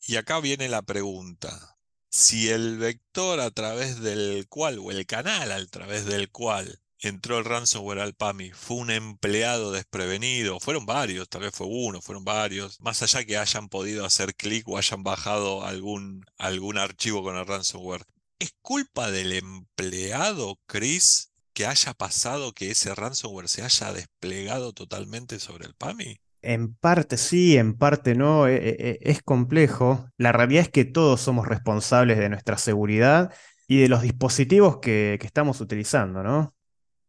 Y 0.07 0.17
acá 0.17 0.39
viene 0.39 0.69
la 0.69 0.83
pregunta. 0.83 1.74
Si 2.17 2.49
el 2.49 2.79
vector 2.79 3.41
a 3.41 3.51
través 3.51 3.99
del 3.99 4.47
cual, 4.49 4.79
o 4.79 4.93
el 4.93 5.05
canal 5.05 5.51
a 5.51 5.67
través 5.67 6.05
del 6.07 6.31
cual 6.31 6.81
entró 7.01 7.39
el 7.39 7.45
ransomware 7.45 7.99
al 7.99 8.15
PAMI 8.15 8.53
fue 8.53 8.77
un 8.77 8.93
empleado 8.93 9.73
desprevenido, 9.73 10.61
fueron 10.61 10.87
varios, 10.87 11.29
tal 11.29 11.43
vez 11.43 11.53
fue 11.53 11.67
uno, 11.69 12.01
fueron 12.01 12.23
varios, 12.25 12.81
más 12.81 13.03
allá 13.03 13.25
que 13.25 13.37
hayan 13.37 13.69
podido 13.69 14.05
hacer 14.05 14.37
clic 14.37 14.69
o 14.69 14.79
hayan 14.79 15.03
bajado 15.03 15.65
algún, 15.65 16.25
algún 16.39 16.79
archivo 16.79 17.25
con 17.25 17.37
el 17.37 17.49
ransomware. 17.49 18.05
¿Es 18.39 18.55
culpa 18.63 19.11
del 19.11 19.33
empleado, 19.33 20.61
Chris, 20.67 21.33
que 21.53 21.67
haya 21.67 21.95
pasado 21.95 22.53
que 22.53 22.71
ese 22.71 22.95
ransomware 22.95 23.49
se 23.49 23.65
haya 23.65 23.93
desplegado 23.93 24.73
totalmente 24.73 25.41
sobre 25.41 25.67
el 25.67 25.75
PAMI? 25.75 26.21
En 26.45 26.75
parte 26.75 27.17
sí, 27.17 27.57
en 27.57 27.75
parte 27.75 28.15
no, 28.15 28.47
e, 28.47 28.57
e, 28.57 28.77
e, 28.79 28.99
es 29.03 29.23
complejo. 29.23 30.09
La 30.19 30.33
realidad 30.33 30.63
es 30.63 30.69
que 30.71 30.85
todos 30.85 31.21
somos 31.21 31.49
responsables 31.49 32.19
de 32.19 32.29
nuestra 32.29 32.59
seguridad 32.59 33.33
y 33.67 33.79
de 33.81 33.89
los 33.89 34.03
dispositivos 34.03 34.79
que, 34.79 35.19
que 35.21 35.27
estamos 35.27 35.61
utilizando, 35.61 36.23
¿no? 36.23 36.55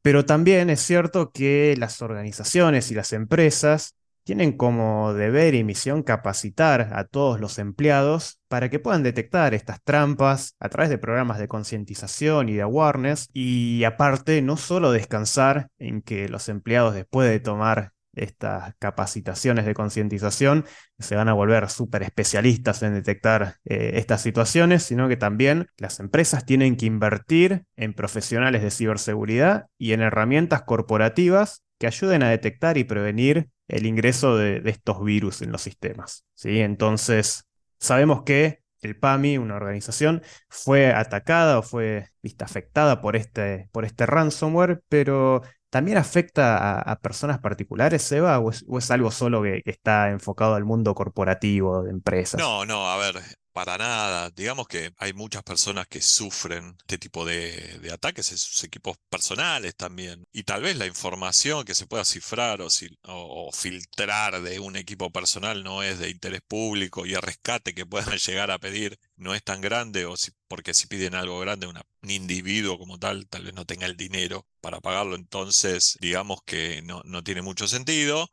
Pero 0.01 0.25
también 0.25 0.69
es 0.69 0.81
cierto 0.81 1.31
que 1.31 1.75
las 1.77 2.01
organizaciones 2.01 2.91
y 2.91 2.95
las 2.95 3.11
empresas 3.13 3.95
tienen 4.25 4.57
como 4.57 5.13
deber 5.13 5.53
y 5.53 5.63
misión 5.63 6.01
capacitar 6.01 6.89
a 6.93 7.05
todos 7.05 7.39
los 7.39 7.59
empleados 7.59 8.39
para 8.47 8.69
que 8.69 8.79
puedan 8.79 9.03
detectar 9.03 9.53
estas 9.53 9.81
trampas 9.83 10.55
a 10.59 10.67
través 10.69 10.89
de 10.89 10.97
programas 10.97 11.37
de 11.37 11.47
concientización 11.47 12.49
y 12.49 12.53
de 12.53 12.63
awareness 12.63 13.29
y 13.33 13.83
aparte 13.83 14.41
no 14.41 14.57
solo 14.57 14.91
descansar 14.91 15.69
en 15.77 16.01
que 16.01 16.27
los 16.27 16.49
empleados 16.49 16.95
después 16.95 17.29
de 17.29 17.39
tomar 17.39 17.91
estas 18.15 18.73
capacitaciones 18.79 19.65
de 19.65 19.73
concientización 19.73 20.65
se 20.99 21.15
van 21.15 21.29
a 21.29 21.33
volver 21.33 21.69
súper 21.69 22.03
especialistas 22.03 22.81
en 22.83 22.93
detectar 22.93 23.55
eh, 23.65 23.91
estas 23.95 24.21
situaciones, 24.21 24.83
sino 24.83 25.07
que 25.07 25.17
también 25.17 25.67
las 25.77 25.99
empresas 25.99 26.45
tienen 26.45 26.77
que 26.77 26.85
invertir 26.85 27.65
en 27.75 27.93
profesionales 27.93 28.61
de 28.61 28.71
ciberseguridad 28.71 29.67
y 29.77 29.93
en 29.93 30.01
herramientas 30.01 30.63
corporativas 30.63 31.63
que 31.77 31.87
ayuden 31.87 32.23
a 32.23 32.29
detectar 32.29 32.77
y 32.77 32.83
prevenir 32.83 33.49
el 33.67 33.85
ingreso 33.85 34.37
de, 34.37 34.61
estos 34.65 35.03
virus 35.03 35.41
en 35.41 35.51
los 35.51 35.61
sistemas. 35.61 36.25
¿sí? 36.33 36.59
Entonces, 36.59 37.45
sabemos 37.79 38.23
que 38.23 38.63
el 38.81 38.97
PAMI, 38.97 39.37
una 39.37 39.55
organización, 39.55 40.21
fue 40.47 40.93
atacada 40.93 41.59
o 41.59 41.63
fue 41.63 42.09
vista 42.21 42.45
afectada 42.45 43.01
por 43.01 43.15
este, 43.15 43.69
por 43.71 43.83
este 43.83 44.05
ransomware, 44.05 44.81
pero 44.89 45.41
¿También 45.75 45.97
afecta 45.97 46.79
a, 46.79 46.95
personas 47.01 47.39
particulares, 47.39 48.01
Seba, 48.01 48.39
o 48.39 48.49
es, 48.49 48.91
algo 48.91 49.11
solo 49.11 49.41
que, 49.41 49.61
está 49.65 50.09
enfocado 50.09 50.55
al 50.55 50.63
mundo 50.63 50.95
corporativo 50.95 51.83
de 51.83 51.91
empresas? 51.91 52.39
No, 52.39 52.63
no, 52.63 52.89
a 52.89 52.95
ver, 52.95 53.15
para 53.55 53.77
nada. 53.77 54.29
Digamos 54.31 54.67
que 54.67 54.93
hay 54.97 55.13
muchas 55.13 55.41
personas 55.41 55.87
que 55.87 56.01
sufren 56.01 56.75
este 56.81 56.97
tipo 56.97 57.23
de, 57.25 57.89
ataques 57.93 58.31
en 58.33 58.37
sus 58.37 58.61
equipos 58.65 58.97
personales 59.09 59.75
también. 59.77 60.27
Y 60.33 60.43
tal 60.43 60.61
vez 60.61 60.75
la 60.75 60.85
información 60.87 61.63
que 61.63 61.73
se 61.73 61.87
pueda 61.87 62.03
cifrar 62.03 62.59
o, 62.61 63.51
filtrar 63.53 64.41
de 64.41 64.59
un 64.59 64.75
equipo 64.75 65.09
personal 65.09 65.63
no 65.63 65.83
es 65.83 65.99
de 65.99 66.09
interés 66.09 66.41
público 66.45 67.05
y 67.05 67.13
el 67.13 67.21
rescate 67.21 67.73
que 67.73 67.85
puedan 67.85 68.17
llegar 68.27 68.51
a 68.51 68.59
pedir 68.59 68.99
no 69.15 69.33
es 69.33 69.41
tan 69.41 69.61
grande 69.61 70.05
o 70.05 70.17
si, 70.17 70.31
porque 70.49 70.73
si 70.73 70.87
piden 70.87 71.15
algo 71.15 71.39
grande, 71.39 71.67
un 71.67 71.79
individuo 72.09 72.77
como 72.77 72.99
tal 72.99 73.25
tal 73.29 73.45
vez 73.45 73.53
no 73.53 73.65
tenga 73.65 73.85
el 73.85 73.95
dinero 73.95 74.45
para 74.59 74.81
pagarlo. 74.81 75.15
Entonces, 75.15 75.97
digamos 76.01 76.39
que 76.45 76.81
no 76.81 77.23
tiene 77.23 77.41
mucho 77.41 77.69
sentido. 77.69 78.29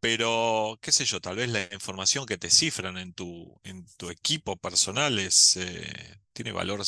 Pero, 0.00 0.78
qué 0.82 0.92
sé 0.92 1.04
yo, 1.04 1.20
tal 1.20 1.36
vez 1.36 1.48
la 1.50 1.68
información 1.72 2.26
que 2.26 2.38
te 2.38 2.50
cifran 2.50 2.98
en 2.98 3.12
tu, 3.14 3.58
en 3.64 3.86
tu 3.96 4.10
equipo 4.10 4.56
personal 4.56 5.18
es, 5.18 5.56
eh, 5.56 6.20
tiene 6.32 6.52
valor 6.52 6.82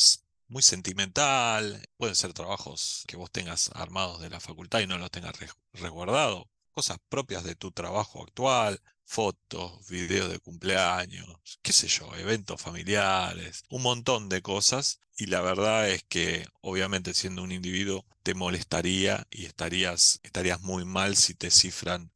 muy 0.47 0.61
sentimental. 0.63 1.81
Pueden 1.97 2.15
ser 2.15 2.33
trabajos 2.33 3.03
que 3.07 3.17
vos 3.17 3.31
tengas 3.31 3.71
armados 3.73 4.21
de 4.21 4.29
la 4.29 4.39
facultad 4.39 4.79
y 4.79 4.87
no 4.87 4.97
los 4.97 5.11
tengas 5.11 5.35
resguardados. 5.73 6.45
Cosas 6.73 6.97
propias 7.09 7.43
de 7.43 7.55
tu 7.55 7.71
trabajo 7.71 8.23
actual, 8.23 8.79
fotos, 9.05 9.87
videos 9.87 10.29
de 10.31 10.39
cumpleaños, 10.39 11.59
qué 11.61 11.73
sé 11.73 11.87
yo, 11.87 12.15
eventos 12.15 12.61
familiares, 12.61 13.63
un 13.69 13.81
montón 13.81 14.29
de 14.29 14.41
cosas. 14.41 14.99
Y 15.17 15.25
la 15.25 15.41
verdad 15.41 15.89
es 15.89 16.03
que, 16.03 16.47
obviamente, 16.61 17.13
siendo 17.13 17.43
un 17.43 17.51
individuo, 17.51 18.05
te 18.23 18.33
molestaría 18.35 19.27
y 19.31 19.45
estarías, 19.45 20.19
estarías 20.23 20.61
muy 20.61 20.85
mal 20.85 21.15
si 21.17 21.33
te 21.33 21.51
cifran 21.51 22.11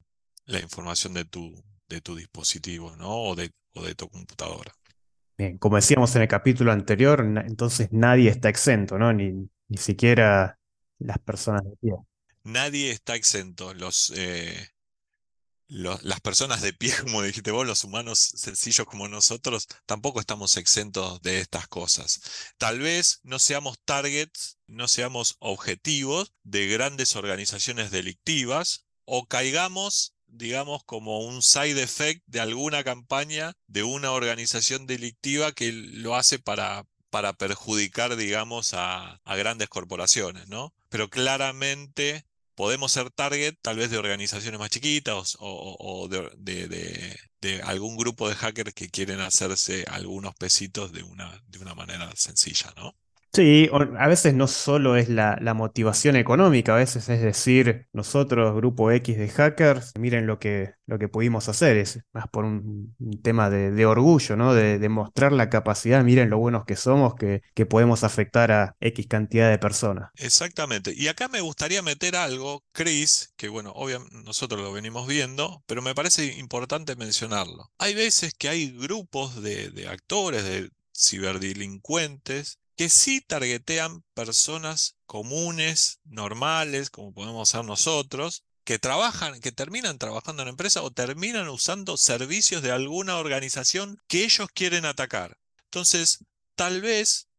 la 0.46 0.60
información 0.60 1.14
de 1.14 1.26
tu, 1.26 1.54
de 1.88 2.02
tu 2.02 2.16
dispositivo, 2.16 2.96
¿no? 2.96 3.10
O 3.10 3.36
de, 3.36 3.52
o 3.74 3.84
de 3.84 3.96
tu 3.96 4.10
computadora. 4.10 4.74
Bien, 5.38 5.58
como 5.58 5.78
decíamos 5.78 6.16
en 6.16 6.24
el 6.24 6.28
capítulo 6.28 6.72
anterior, 6.72 7.22
entonces 7.46 7.90
nadie 7.92 8.30
está 8.30 8.50
exento, 8.50 8.98
¿no? 8.98 9.12
Ni, 9.14 9.50
ni 9.68 9.78
siquiera 9.78 10.60
las 11.00 11.20
personas 11.20 11.64
de 11.64 11.76
pie. 11.78 11.94
Nadie 12.44 12.92
está 12.92 13.16
exento. 13.16 13.74
Los, 13.74 14.12
eh, 14.16 14.68
las 15.68 16.22
personas 16.22 16.62
de 16.62 16.74
pie, 16.74 16.94
como 17.02 17.24
dijiste 17.24 17.52
vos, 17.52 17.66
los 17.66 17.84
humanos 17.84 18.20
sencillos 18.20 18.86
como 18.86 19.08
nosotros, 19.08 19.68
tampoco 19.86 20.20
estamos 20.20 20.58
exentos 20.58 21.22
de 21.22 21.40
estas 21.40 21.68
cosas. 21.68 22.22
Tal 22.58 22.80
vez 22.80 23.20
no 23.24 23.40
seamos 23.40 23.80
targets, 23.84 24.60
no 24.68 24.88
seamos 24.88 25.36
objetivos 25.40 26.34
de 26.44 26.68
grandes 26.68 27.16
organizaciones 27.16 27.92
delictivas 27.92 28.86
o 29.06 29.26
caigamos 29.26 30.13
digamos, 30.34 30.84
como 30.84 31.20
un 31.20 31.42
side 31.42 31.82
effect 31.82 32.24
de 32.26 32.40
alguna 32.40 32.84
campaña 32.84 33.54
de 33.68 33.84
una 33.84 34.12
organización 34.12 34.88
delictiva 34.88 35.52
que 35.52 35.72
lo 35.72 36.16
hace 36.16 36.40
para, 36.40 36.86
para 37.10 37.34
perjudicar, 37.34 38.16
digamos, 38.16 38.74
a, 38.74 39.22
grandes 39.26 39.70
corporaciones, 39.70 40.48
¿no? 40.48 40.74
Pero 40.90 41.10
claramente 41.10 42.26
podemos 42.56 42.92
ser 42.92 43.10
target 43.12 43.56
tal 43.62 43.78
vez 43.78 43.90
de 43.92 43.98
organizaciones 43.98 44.60
más 44.60 44.70
chiquitas 44.70 45.38
o, 45.40 46.08
de, 46.10 47.18
de, 47.42 47.62
algún 47.64 47.98
grupo 47.98 48.30
de 48.30 48.36
hackers 48.36 48.74
que 48.74 48.90
quieren 48.90 49.20
hacerse 49.20 49.86
algunos 49.90 50.34
pesitos 50.36 50.92
de 50.92 51.04
una, 51.04 51.44
de 51.48 51.60
una 51.60 51.76
manera 51.76 52.12
sencilla, 52.16 52.74
¿no? 52.78 52.96
Sí, 53.36 53.68
a 53.74 54.08
veces 54.08 54.36
no 54.36 54.48
solo 54.48 54.96
es 54.96 55.10
la, 55.10 55.40
motivación 55.56 56.16
económica, 56.16 56.76
a 56.76 56.78
veces 56.78 57.10
es 57.10 57.20
decir, 57.20 57.88
nosotros, 57.92 58.56
grupo 58.56 58.92
X 58.92 59.18
de 59.18 59.28
hackers, 59.28 59.94
miren 59.98 60.28
lo 60.28 60.38
que, 60.38 60.76
lo 60.86 61.00
que 61.00 61.08
pudimos 61.08 61.50
hacer, 61.50 61.78
es 61.78 62.00
más 62.12 62.28
por 62.28 62.46
un, 62.46 62.96
tema 63.24 63.50
de, 63.50 63.86
orgullo, 63.88 64.36
¿no? 64.36 64.54
De, 64.54 64.78
demostrar 64.78 65.32
la 65.32 65.50
capacidad, 65.50 66.04
miren 66.04 66.30
lo 66.30 66.38
buenos 66.38 66.66
que 66.66 66.76
somos, 66.76 67.16
que, 67.16 67.42
que 67.56 67.66
podemos 67.66 68.04
afectar 68.04 68.52
a 68.52 68.76
X 68.80 69.08
cantidad 69.08 69.50
de 69.50 69.58
personas. 69.58 70.12
Exactamente. 70.18 70.94
Y 70.96 71.08
acá 71.08 71.28
me 71.28 71.42
gustaría 71.42 71.82
meter 71.82 72.16
algo, 72.16 72.64
Chris, 72.72 73.34
que 73.36 73.50
bueno, 73.50 73.72
obviamente 73.72 74.16
nosotros 74.26 74.62
lo 74.62 74.72
venimos 74.72 75.08
viendo, 75.08 75.64
pero 75.66 75.82
me 75.82 75.96
parece 75.96 76.38
importante 76.38 76.96
mencionarlo. 76.96 77.72
Hay 77.80 77.96
veces 77.96 78.36
que 78.38 78.50
hay 78.50 78.78
grupos 78.78 79.42
de, 79.42 79.72
de 79.72 79.88
actores, 79.88 80.44
de 80.44 80.70
ciberdelincuentes, 80.96 82.60
que 82.84 82.90
sí 82.90 83.22
targetean 83.22 84.04
personas 84.14 84.98
comunes, 85.06 86.02
normales, 86.04 86.90
como 86.90 87.14
podemos 87.14 87.48
ser 87.48 87.64
nosotros, 87.64 88.44
que 88.66 88.78
trabajan, 88.78 89.40
que 89.40 89.54
terminan 89.54 89.98
trabajando 89.98 90.44
en 90.44 90.50
empresa 90.50 90.82
o 90.82 90.92
terminan 90.92 91.48
usando 91.48 91.96
servicios 91.96 92.62
de 92.62 92.72
alguna 92.72 93.20
organización 93.20 94.02
que 94.10 94.26
ellos 94.26 94.50
quieren 94.54 94.84
atacar. 94.84 95.38
Entonces, 95.64 96.26
tal 96.56 96.82
vez 96.82 97.30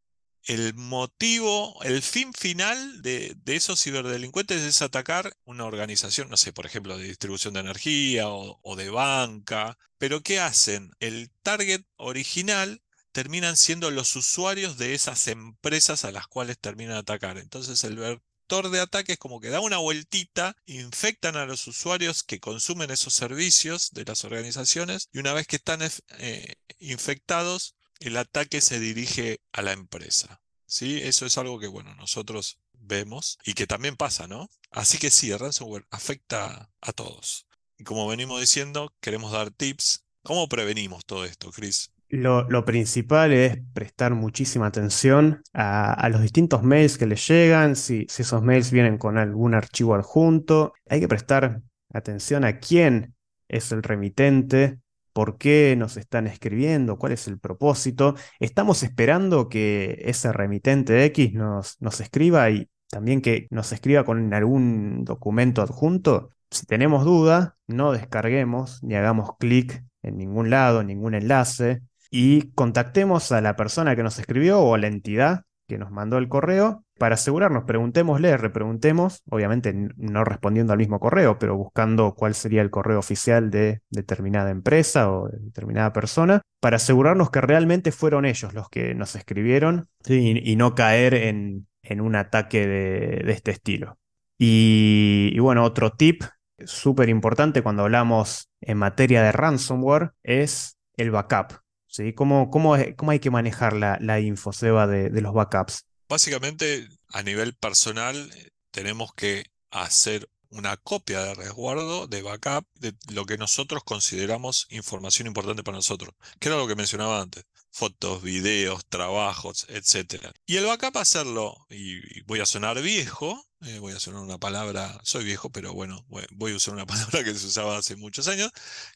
el 0.44 0.72
motivo, 0.72 1.78
el 1.82 2.00
fin 2.00 2.32
final 2.32 3.02
de, 3.02 3.36
esos 3.44 3.82
ciberdelincuentes 3.82 4.62
es 4.62 4.80
atacar 4.80 5.36
una 5.44 5.66
organización, 5.66 6.30
no 6.30 6.38
sé, 6.38 6.54
por 6.54 6.64
ejemplo, 6.64 6.96
de 6.96 7.04
distribución 7.04 7.52
de 7.52 7.60
energía 7.60 8.30
o, 8.30 8.60
o 8.62 8.76
de 8.76 8.88
banca. 8.88 9.76
Pero 9.98 10.22
¿qué 10.22 10.40
hacen? 10.40 10.90
El 11.00 11.30
target 11.42 11.82
original 11.96 12.80
terminan 13.14 13.56
siendo 13.56 13.92
los 13.92 14.16
usuarios 14.16 14.76
de 14.76 14.92
esas 14.92 15.28
empresas 15.28 16.04
a 16.04 16.11
las 16.11 16.26
cuales 16.26 16.59
terminan 16.59 16.97
atacar. 16.97 17.38
Entonces 17.38 17.85
el 17.85 17.97
vector 17.97 18.71
de 18.71 18.80
ataque 18.80 19.12
es 19.12 19.18
como 19.18 19.38
que 19.38 19.50
da 19.50 19.61
una 19.61 19.78
vueltita, 19.78 20.56
infectan 20.66 21.37
a 21.37 21.47
los 21.47 21.68
usuarios 21.68 22.25
que 22.25 22.40
consumen 22.40 22.90
esos 22.90 23.14
servicios 23.14 23.92
de 23.92 24.04
las 24.04 24.25
organizaciones 24.25 25.09
y 25.12 25.21
una 25.21 25.33
vez 25.33 25.47
que 25.47 25.56
están 25.56 25.78
eh, 26.18 26.54
infectados, 26.80 27.76
el 28.00 28.16
ataque 28.16 28.61
se 28.61 28.80
dirige 28.80 29.40
a 29.52 29.62
la 29.62 29.71
empresa. 29.71 30.42
¿sí? 30.66 30.99
Eso 31.00 31.25
es 31.25 31.38
algo 31.38 31.61
que 31.61 31.68
bueno, 31.68 31.94
nosotros 31.94 32.59
vemos 32.73 33.38
y 33.44 33.54
que 33.54 33.68
también 33.68 33.97
pasa, 33.97 34.26
¿no? 34.26 34.50
Así 34.73 34.99
que 34.99 35.12
sí, 35.12 35.30
el 35.30 35.38
ransomware 35.38 35.87
afecta 35.90 36.68
a 36.80 36.92
todos. 36.92 37.47
Y 37.78 37.85
como 37.85 38.09
venimos 38.09 38.40
diciendo, 38.40 38.92
queremos 39.00 39.30
dar 39.30 39.52
tips. 39.52 40.02
¿Cómo 40.25 40.49
prevenimos 40.49 41.04
todo 41.06 41.25
esto, 41.25 41.52
Chris? 41.52 41.93
Lo, 42.16 42.64
principal 42.64 43.33
es 43.33 43.59
prestar 43.73 44.14
muchísima 44.14 44.66
atención 44.66 45.42
a, 45.52 46.09
los 46.11 46.23
distintos 46.23 46.62
mails 46.62 46.97
que 46.97 47.06
les 47.06 47.26
llegan, 47.26 47.75
si, 47.75 48.06
esos 48.09 48.40
mails 48.40 48.71
vienen 48.71 48.99
con 48.99 49.18
algún 49.18 49.52
archivo 49.52 49.97
adjunto. 49.97 50.75
Hay 50.88 51.00
que 51.00 51.09
prestar 51.09 51.62
atención 51.92 52.44
a 52.44 52.61
quién 52.61 53.16
es 53.49 53.73
el 53.73 53.83
remitente, 53.83 54.78
por 55.12 55.38
qué 55.38 55.75
nos 55.76 55.97
están 55.97 56.28
escribiendo, 56.28 56.99
cuál 56.99 57.12
es 57.12 57.26
el 57.26 57.40
propósito. 57.40 58.14
Estamos 58.38 58.85
esperando 58.85 59.49
que 59.49 60.00
ese 60.04 60.33
remitente 60.33 61.04
X 61.06 61.33
nos, 61.35 61.83
nos 61.83 62.00
escriba 62.00 62.49
y 62.49 62.68
también 62.90 63.23
que 63.23 63.49
nos 63.50 63.73
escriba 63.73 64.04
con 64.04 64.33
algún 64.33 65.04
documento 65.04 65.62
adjunto. 65.62 66.30
Si 66.49 66.64
tenemos 66.64 67.04
duda, 67.04 67.56
no 67.66 67.90
descarguemos 67.90 68.85
ni 68.85 68.94
hagamos 68.94 69.30
clic 69.37 69.85
en 70.02 70.16
ningún 70.16 70.49
lado, 70.50 70.85
ningún 70.85 71.14
enlace 71.14 71.83
y 72.16 72.52
contactemos 72.52 73.33
a 73.33 73.40
la 73.40 73.56
persona 73.56 73.97
que 73.97 74.04
nos 74.04 74.21
escribió 74.21 74.61
o 74.61 74.76
a 74.76 74.78
la 74.78 74.87
entidad 74.87 75.42
que 75.66 75.78
nos 75.78 75.90
mandó 75.90 76.16
el 76.16 76.28
correo 76.28 76.85
para 76.97 77.16
asegurarnos, 77.16 77.64
preguntémosle, 77.64 78.37
repreguntemos, 78.37 79.25
obviamente 79.28 79.75
no 79.97 80.23
respondiendo 80.23 80.73
al 80.73 80.78
mismo 80.78 81.00
correo, 81.00 81.40
pero 81.40 81.56
buscando 81.56 82.14
cuál 82.14 82.37
sería 82.37 82.62
el 82.62 82.71
correo 82.71 83.00
oficial 83.00 83.50
de 83.50 83.80
determinada 83.90 84.50
empresa 84.52 85.11
o 85.11 85.26
de 85.26 85.38
determinada 85.40 85.92
persona, 85.92 86.40
para 86.61 86.76
asegurarnos 86.76 87.30
que 87.30 87.40
realmente 87.40 87.90
fueron 87.90 88.26
ellos 88.26 88.54
los 88.54 88.68
que 88.68 88.94
nos 88.94 89.16
escribieron 89.16 89.88
y, 90.06 90.54
no 90.54 90.76
caer 90.76 91.14
en, 91.14 91.66
un 92.00 92.14
ataque 92.14 92.68
de, 92.68 93.33
este 93.33 93.50
estilo. 93.50 93.99
Y, 94.38 95.30
y 95.33 95.38
bueno, 95.40 95.64
otro 95.64 95.90
tip 95.90 96.23
súper 96.64 97.09
importante 97.09 97.62
cuando 97.62 97.83
hablamos 97.83 98.50
en 98.61 98.78
materia 98.78 99.21
de 99.21 99.33
ransomware 99.33 100.12
es 100.23 100.78
el 100.97 101.11
backup. 101.11 101.63
¿Sí? 101.94 102.12
¿Cómo, 102.12 102.50
cómo, 102.50 102.74
hay 102.74 103.20
que 103.20 103.30
manejar 103.30 103.74
la, 103.74 103.98
la 104.00 104.18
info, 104.18 104.50
de, 104.50 105.10
de 105.10 105.20
los 105.20 105.32
backups? 105.32 105.86
Básicamente, 106.08 106.88
a 107.08 107.22
nivel 107.22 107.54
personal, 107.54 108.30
tenemos 108.72 109.14
que 109.14 109.44
hacer 109.70 110.28
una 110.50 110.76
copia 110.76 111.22
de 111.22 111.34
resguardo, 111.34 112.06
de 112.06 112.22
backup, 112.22 112.66
de 112.74 112.94
lo 113.12 113.26
que 113.26 113.38
nosotros 113.38 113.82
consideramos 113.84 114.66
información 114.70 115.26
importante 115.26 115.62
para 115.62 115.78
nosotros, 115.78 116.14
que 116.38 116.48
era 116.48 116.58
lo 116.58 116.66
que 116.66 116.76
mencionaba 116.76 117.20
antes, 117.20 117.44
fotos, 117.70 118.22
videos, 118.22 118.84
trabajos, 118.86 119.66
etc. 119.68 120.32
Y 120.46 120.56
el 120.56 120.66
backup 120.66 120.96
hacerlo, 120.96 121.66
y 121.70 122.22
voy 122.22 122.40
a 122.40 122.46
sonar 122.46 122.80
viejo, 122.82 123.44
eh, 123.66 123.78
voy 123.78 123.92
a 123.92 123.97
usar 123.97 124.14
una 124.14 124.38
palabra, 124.38 125.00
soy 125.02 125.25
viejo, 125.25 125.50
pero 125.50 125.73
bueno, 125.73 126.04
voy 126.33 126.52
a 126.52 126.56
usar 126.56 126.75
una 126.75 126.87
palabra 126.87 127.25
que 127.25 127.35
se 127.35 127.47
usaba 127.47 127.78
hace 127.78 127.97
muchos 127.97 128.28
años, 128.28 128.50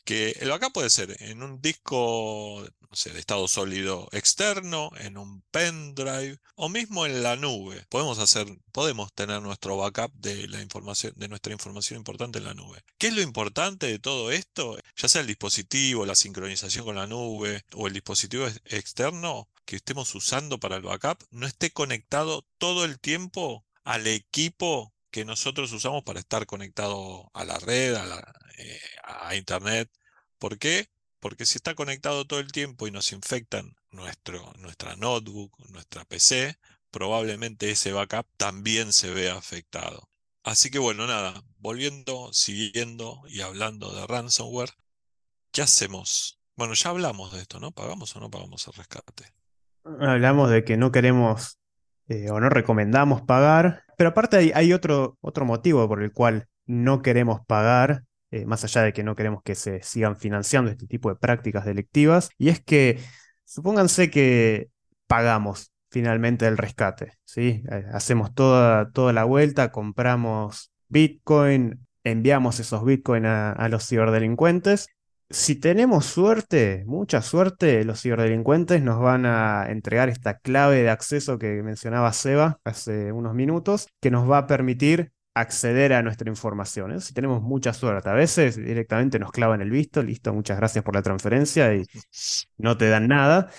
que 0.05 0.31
el 0.41 0.51
backup 0.51 0.73
puede 0.73 0.91
ser 0.91 1.17
en 1.23 1.43
un 1.43 1.61
disco, 1.61 2.65
no 2.81 2.97
sé, 2.97 3.11
de 3.11 3.21
estado 3.21 3.49
sólido 3.49 4.09
externo, 4.13 4.91
en 4.99 5.17
un 5.19 5.43
pendrive 5.51 6.39
o 6.55 6.69
mismo 6.69 7.07
en 7.07 7.23
la 7.23 7.37
nube. 7.37 7.85
Podemos 7.89 8.19
hacer, 8.19 8.47
podemos 8.73 9.13
tener 9.13 9.41
nuestro 9.43 9.77
backup 9.77 10.13
de 10.15 10.49
la 10.49 10.61
información, 10.63 11.13
de 11.17 11.29
nuestra 11.29 11.53
información 11.53 11.99
importante 11.99 12.39
en 12.39 12.45
la 12.45 12.55
nube. 12.55 12.83
¿Qué 12.99 13.09
es 13.09 13.15
lo 13.15 13.23
importante 13.23 13.87
de 13.87 13.99
todo 13.99 14.31
esto? 14.31 14.79
Ya 14.97 15.09
sea 15.09 15.21
el 15.21 15.27
dispositivo, 15.27 16.07
la 16.07 16.15
sincronización 16.15 16.85
con 16.85 16.97
la 16.97 17.07
nube 17.07 17.65
o 17.75 17.87
el 17.87 17.93
dispositivo 17.93 18.47
externo 18.67 19.49
que 19.69 19.77
estemos 19.77 20.15
usando 20.15 20.59
para 20.59 20.77
el 20.77 20.83
backup 20.83 21.23
no 21.31 21.47
esté 21.47 21.71
conectado 21.71 22.47
todo 22.57 22.87
el 22.87 22.99
tiempo 22.99 23.67
al 23.89 24.07
equipo 24.07 24.93
que 25.11 25.25
nosotros 25.25 25.73
usamos 25.73 26.05
para 26.05 26.21
estar 26.21 26.45
conectado 26.45 27.31
a 27.33 27.47
la 27.47 27.59
red, 27.59 27.95
a, 27.95 28.23
eh, 28.59 29.37
Internet. 29.39 29.91
¿Por 30.39 30.59
qué? 30.59 30.91
Porque 31.21 31.47
si 31.47 31.57
está 31.57 31.75
conectado 31.75 32.27
todo 32.27 32.39
el 32.39 32.53
tiempo 32.53 32.87
y 32.87 32.91
nos 32.91 33.13
infectan 33.13 33.77
nuestro, 33.91 34.53
nuestra 34.59 34.95
notebook, 34.97 35.59
nuestra 35.71 36.05
PC, 36.05 36.59
probablemente 36.91 37.71
ese 37.71 37.93
backup 37.93 38.27
también 38.37 38.93
se 38.93 39.11
vea 39.11 39.39
afectado. 39.39 40.11
Así 40.45 40.71
que 40.71 40.79
bueno, 40.79 41.07
nada, 41.07 41.43
volviendo, 41.57 42.31
siguiendo 42.35 43.23
y 43.27 43.41
hablando 43.41 43.95
de 43.95 44.07
ransomware, 44.07 44.75
¿qué 45.51 45.63
hacemos? 45.63 46.39
Bueno, 46.57 46.75
ya 46.75 46.91
hablamos 46.91 47.33
de 47.33 47.41
esto, 47.41 47.59
¿no? 47.59 47.73
¿Pagamos 47.73 48.15
o 48.15 48.21
no 48.21 48.31
pagamos 48.31 48.67
el 48.67 48.75
rescate? 48.75 49.33
Hablamos 49.85 50.51
de 50.51 50.63
que 50.63 50.77
no 50.77 50.93
queremos 50.93 51.58
eh, 52.09 52.31
o 52.31 52.41
no 52.41 52.49
recomendamos 52.49 53.23
pagar. 53.23 53.85
Pero 53.97 54.11
aparte 54.11 54.53
hay, 54.55 54.73
otro, 54.73 55.17
otro 55.21 55.45
motivo 55.45 55.87
por 55.89 56.03
el 56.03 56.13
cual 56.13 56.47
no 56.67 57.03
queremos 57.03 57.41
pagar, 57.47 58.05
eh, 58.31 58.47
más 58.47 58.65
allá 58.65 58.83
de 58.83 58.93
que 58.93 59.03
no 59.03 59.17
queremos 59.17 59.43
que 59.43 59.55
se 59.55 59.83
sigan 59.83 60.17
financiando 60.17 60.71
este 60.71 60.87
tipo 60.87 61.09
de 61.09 61.17
prácticas 61.17 61.65
delictivas, 61.65 62.31
y 62.39 62.51
es 62.51 62.61
que 62.61 63.01
supónganse 63.45 64.11
que 64.11 64.69
pagamos 65.07 65.73
finalmente 65.91 66.47
el 66.47 66.59
rescate, 66.59 67.15
¿sí? 67.25 67.63
Eh, 67.71 67.87
hacemos 67.93 68.35
toda, 68.35 68.91
toda 68.91 69.13
la 69.13 69.25
vuelta, 69.25 69.73
compramos 69.73 70.71
Bitcoin, 70.89 71.87
enviamos 72.05 72.61
esos 72.61 72.85
Bitcoin 72.85 73.27
a, 73.27 73.53
a 73.53 73.69
los 73.69 73.87
ciberdelincuentes 73.87 74.89
si 75.31 75.57
tenemos 75.57 76.07
suerte, 76.07 76.85
mucha 76.87 77.21
suerte, 77.21 77.85
los 77.85 78.01
ciberdelincuentes 78.01 78.83
nos 78.83 79.01
van 79.01 79.27
a 79.27 79.67
entregar 79.69 80.09
esta 80.09 80.39
clave 80.39 80.83
de 80.83 80.91
acceso 80.91 81.39
que 81.39 81.63
mencionaba 81.63 82.13
Seba 82.13 82.61
hace 82.65 83.13
unos 83.13 83.35
minutos, 83.35 83.89
que 84.01 84.11
nos 84.11 84.31
va 84.31 84.39
a 84.39 84.47
permitir 84.47 85.13
acceder 85.35 85.93
a 85.93 86.03
nuestra 86.03 86.31
información. 86.31 86.93
¿eh? 86.93 87.01
Si 87.01 87.13
tenemos 87.13 87.43
mucha 87.43 87.75
suerte, 87.75 88.09
a 88.09 88.15
veces 88.15 88.57
directamente 88.57 89.19
nos 89.19 89.31
clavan 89.31 89.61
el 89.61 89.71
visto, 89.71 90.03
listo, 90.03 90.33
muchas 90.33 90.57
gracias 90.57 90.83
por 90.83 90.95
la 90.95 91.03
transferencia 91.03 91.75
y 91.75 91.85
no 92.57 92.79
te 92.79 92.89
dan 92.89 93.09
nada. 93.09 93.51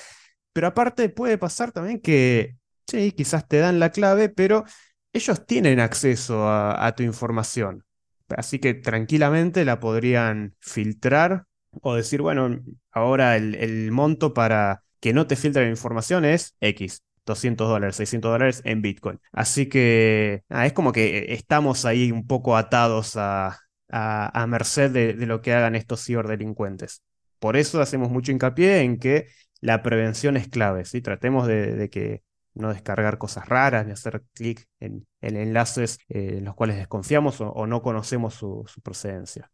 Pero 0.54 0.68
aparte 0.68 1.10
puede 1.10 1.38
pasar 1.38 1.72
también 1.72 2.02
que, 2.02 2.58
sí, 2.88 3.12
quizás 3.12 3.48
te 3.48 3.60
dan 3.60 3.80
la 3.80 3.92
clave, 3.92 4.30
pero 4.30 4.66
ellos 5.14 5.46
tienen 5.46 5.80
acceso 5.80 6.50
a 6.50 6.94
tu 6.96 7.04
información. 7.04 7.84
Así 8.30 8.60
que 8.60 8.74
tranquilamente 8.74 9.66
la 9.66 9.80
podrían 9.80 10.56
filtrar 10.60 11.46
o 11.82 11.96
decir, 11.96 12.22
bueno, 12.22 12.60
ahora 12.92 13.36
el, 13.38 13.92
monto 13.92 14.34
para 14.34 14.84
que 15.00 15.14
no 15.14 15.28
te 15.28 15.36
filtre 15.36 15.64
la 15.64 15.70
información 15.70 16.26
es 16.26 16.56
X. 16.62 17.04
200 17.26 17.70
dólares, 17.70 17.96
600 17.98 18.32
dólares 18.32 18.62
en 18.66 18.82
Bitcoin. 18.82 19.20
Así 19.32 19.68
que 19.68 20.44
es 20.50 20.74
como 20.74 20.92
que 20.92 21.34
estamos 21.34 21.86
ahí 21.86 22.12
un 22.12 22.26
poco 22.26 22.58
atados 22.58 23.16
a, 23.18 23.60
a, 23.90 24.48
merced 24.48 24.92
de, 24.92 25.14
lo 25.26 25.42
que 25.42 25.54
hagan 25.54 25.76
estos 25.76 26.04
ciberdelincuentes. 26.04 27.04
Por 27.40 27.56
eso 27.56 27.82
hacemos 27.82 28.10
mucho 28.10 28.32
hincapié 28.32 28.82
en 28.82 28.98
que 28.98 29.28
la 29.62 29.84
prevención 29.84 30.38
es 30.38 30.48
clave, 30.48 30.86
¿sí? 30.86 31.02
Tratemos 31.02 31.48
de, 31.48 31.90
que 31.92 32.24
no 32.56 32.70
descargar 32.70 33.20
cosas 33.20 33.48
raras, 33.48 33.86
ni 33.86 33.92
hacer 33.92 34.24
clic 34.34 34.68
en, 34.80 35.08
enlaces 35.22 36.00
eh, 36.10 36.38
en 36.38 36.46
los 36.46 36.56
cuales 36.56 36.78
desconfiamos 36.78 37.42
o, 37.42 37.68
no 37.68 37.82
conocemos 37.84 38.34
su 38.34 38.66
procedencia. 38.84 39.52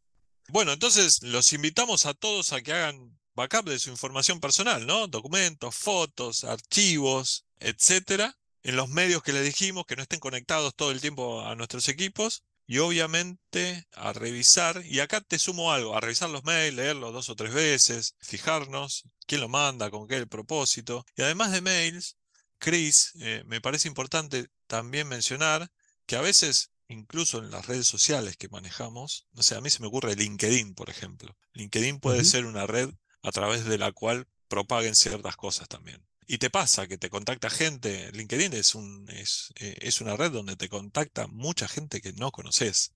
Bueno, 0.49 0.73
entonces 0.73 1.21
los 1.23 1.53
invitamos 1.53 2.05
a 2.05 2.13
todos 2.13 2.53
a 2.53 2.61
que 2.61 2.73
hagan 2.73 3.17
backup 3.35 3.65
de 3.67 3.79
su 3.79 3.89
información 3.89 4.39
personal, 4.39 4.85
¿no? 4.85 5.07
Documentos, 5.07 5.75
fotos, 5.75 6.43
archivos, 6.43 7.45
etcétera, 7.59 8.37
en 8.63 8.75
los 8.75 8.89
medios 8.89 9.23
que 9.23 9.33
les 9.33 9.43
dijimos, 9.43 9.85
que 9.85 9.95
no 9.95 10.03
estén 10.03 10.19
conectados 10.19 10.75
todo 10.75 10.91
el 10.91 11.01
tiempo 11.01 11.41
a 11.45 11.55
nuestros 11.55 11.89
equipos. 11.89 12.43
Y 12.67 12.79
obviamente 12.79 13.85
a 13.93 14.11
revisar, 14.13 14.83
y 14.85 14.99
acá 14.99 15.21
te 15.21 15.37
sumo 15.37 15.71
algo, 15.71 15.95
a 15.95 16.01
revisar 16.01 16.31
los 16.31 16.43
mails, 16.45 16.75
leerlos 16.75 17.13
dos 17.13 17.29
o 17.29 17.35
tres 17.35 17.53
veces, 17.53 18.15
fijarnos 18.19 19.03
quién 19.27 19.41
lo 19.41 19.49
manda, 19.49 19.91
con 19.91 20.07
qué 20.07 20.15
el 20.17 20.27
propósito. 20.27 21.05
Y 21.15 21.21
además 21.21 21.51
de 21.51 21.61
mails, 21.61 22.17
Chris, 22.57 23.11
eh, 23.19 23.43
me 23.45 23.61
parece 23.61 23.87
importante 23.87 24.47
también 24.65 25.07
mencionar 25.07 25.69
que 26.07 26.15
a 26.15 26.21
veces 26.21 26.71
incluso 26.87 27.39
en 27.39 27.51
las 27.51 27.67
redes 27.67 27.87
sociales 27.87 28.37
que 28.37 28.49
manejamos, 28.49 29.27
no 29.33 29.43
sé, 29.43 29.55
a 29.55 29.61
mí 29.61 29.69
se 29.69 29.81
me 29.81 29.87
ocurre 29.87 30.15
LinkedIn, 30.15 30.75
por 30.75 30.89
ejemplo. 30.89 31.35
LinkedIn 31.53 31.99
puede 31.99 32.23
ser 32.23 32.45
una 32.45 32.67
red 32.67 32.91
a 33.21 33.31
través 33.31 33.65
de 33.65 33.77
la 33.77 33.91
cual 33.91 34.27
propaguen 34.47 34.95
ciertas 34.95 35.35
cosas 35.35 35.67
también. 35.67 36.05
Y 36.27 36.39
te 36.39 36.49
pasa 36.49 36.87
que 36.87 36.97
te 36.97 37.09
contacta 37.09 37.49
gente, 37.49 38.11
LinkedIn 38.11 38.53
es, 38.53 38.73
un, 38.75 39.07
es, 39.09 39.53
eh, 39.59 39.77
es 39.81 40.01
una 40.01 40.15
red 40.15 40.31
donde 40.31 40.55
te 40.55 40.69
contacta 40.69 41.27
mucha 41.27 41.67
gente 41.67 42.01
que 42.01 42.13
no 42.13 42.31
conoces 42.31 42.93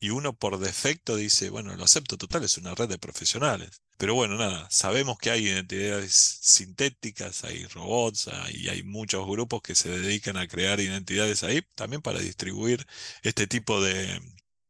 y 0.00 0.10
uno 0.10 0.34
por 0.34 0.58
defecto 0.58 1.16
dice, 1.16 1.50
bueno, 1.50 1.74
lo 1.76 1.84
acepto 1.84 2.16
total, 2.16 2.44
es 2.44 2.58
una 2.58 2.74
red 2.74 2.88
de 2.88 2.98
profesionales. 2.98 3.82
Pero 3.98 4.14
bueno, 4.14 4.36
nada, 4.36 4.66
sabemos 4.70 5.16
que 5.18 5.30
hay 5.30 5.46
identidades 5.46 6.12
sintéticas, 6.42 7.44
hay 7.44 7.64
robots, 7.66 8.28
y 8.52 8.68
hay 8.68 8.82
muchos 8.82 9.26
grupos 9.26 9.62
que 9.62 9.74
se 9.74 9.88
dedican 9.88 10.36
a 10.36 10.46
crear 10.46 10.80
identidades 10.80 11.42
ahí, 11.42 11.62
también 11.74 12.02
para 12.02 12.18
distribuir 12.18 12.84
este 13.22 13.46
tipo 13.46 13.82
de, 13.82 14.20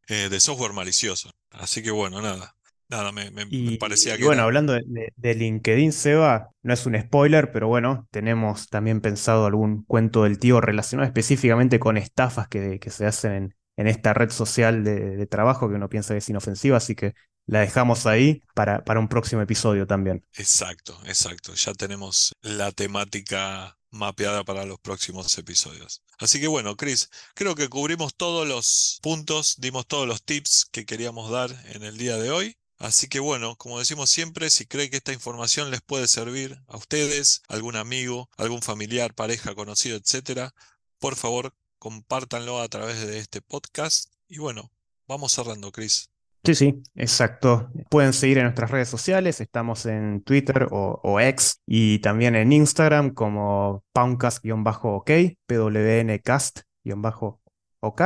eh, 0.09 0.29
de 0.29 0.41
software 0.41 0.73
malicioso. 0.73 1.31
Así 1.51 1.83
que 1.83 1.91
bueno, 1.91 2.23
nada. 2.23 2.55
Nada, 2.89 3.11
me, 3.11 3.33
parecía 3.81 4.17
que. 4.17 4.25
bueno, 4.25 4.43
hablando 4.43 4.73
de, 4.73 5.13
de, 5.17 5.35
LinkedIn, 5.35 5.93
Seba, 5.93 6.53
no 6.63 6.73
es 6.73 6.87
un 6.87 6.97
spoiler, 6.97 7.51
pero 7.51 7.67
bueno, 7.67 8.07
tenemos 8.13 8.69
también 8.69 9.01
pensado 9.01 9.47
algún 9.47 9.83
cuento 9.83 10.23
del 10.23 10.39
tío 10.39 10.61
relacionado 10.61 11.05
específicamente 11.05 11.81
con 11.81 11.97
estafas 11.97 12.47
que, 12.47 12.79
que 12.79 12.91
se 12.91 13.05
hacen 13.05 13.33
en, 13.33 13.55
en 13.77 13.87
esta 13.87 14.15
red 14.15 14.31
social 14.31 14.85
de, 14.85 15.27
trabajo 15.27 15.69
que 15.69 15.75
uno 15.75 15.89
piensa 15.89 16.15
que 16.15 16.19
es 16.19 16.29
inofensiva, 16.29 16.77
así 16.77 16.95
que 16.95 17.15
la 17.47 17.61
dejamos 17.61 18.07
ahí 18.07 18.43
para, 18.55 18.85
para 18.85 19.01
un 19.01 19.09
próximo 19.09 19.43
episodio 19.43 19.87
también. 19.87 20.25
Exacto, 20.35 20.99
exacto. 21.05 21.55
Ya 21.55 21.73
tenemos 21.75 22.33
la 22.43 22.73
temática 22.73 23.79
mapeada 23.91 24.45
para 24.45 24.65
los 24.65 24.79
próximos 24.81 25.37
episodios. 25.39 26.03
Así 26.19 26.41
que 26.41 26.49
bueno, 26.49 26.77
Chris, 26.77 27.11
creo 27.35 27.55
que 27.55 27.69
cubrimos 27.69 28.15
todos 28.15 28.47
los 28.47 28.99
puntos, 29.03 29.57
dimos 29.59 29.87
todos 29.87 30.07
los 30.09 30.23
tips 30.23 30.67
que 30.71 30.87
queríamos 30.87 31.31
dar 31.31 31.51
en 31.67 31.83
el 31.83 31.97
día 31.97 32.17
de 32.17 32.31
hoy. 32.31 32.57
Así 32.79 33.09
que 33.09 33.21
bueno, 33.21 33.57
como 33.57 33.79
decimos 33.79 34.11
siempre, 34.11 34.51
si 34.51 34.67
cree 34.67 34.91
que 34.91 34.99
esta 34.99 35.13
información 35.13 35.71
les 35.71 35.81
puede 35.81 36.09
servir 36.09 36.61
a 36.69 36.77
ustedes, 36.77 37.43
algún 37.49 37.77
amigo, 37.77 38.29
algún 38.37 38.61
familiar, 38.61 39.15
pareja, 39.15 39.55
conocido, 39.55 39.97
etcétera, 39.97 40.53
por 40.99 41.17
favor, 41.17 41.55
compártanlo 41.87 42.61
a 42.61 42.67
través 42.67 43.07
de 43.07 43.21
este 43.21 43.41
podcast. 43.41 44.13
Y 44.27 44.39
bueno, 44.39 44.73
vamos 45.07 45.31
cerrando, 45.31 45.71
Chris. 45.71 46.11
Sí, 46.43 46.57
sí, 46.57 46.83
exacto. 46.97 47.71
Pueden 47.89 48.13
seguir 48.13 48.39
en 48.39 48.45
nuestras 48.45 48.73
redes 48.73 48.89
sociales, 48.89 49.41
estamos 49.41 49.87
en 49.87 50.21
Twitter 50.23 50.67
o, 50.73 51.01
o 51.05 51.21
X 51.21 51.61
y 51.65 52.01
también 52.01 52.35
en 52.35 52.51
Instagram 52.51 53.15
como 53.15 53.85
Poundcast-OK, 53.93 55.11
PWNcast-OK. 55.47 58.03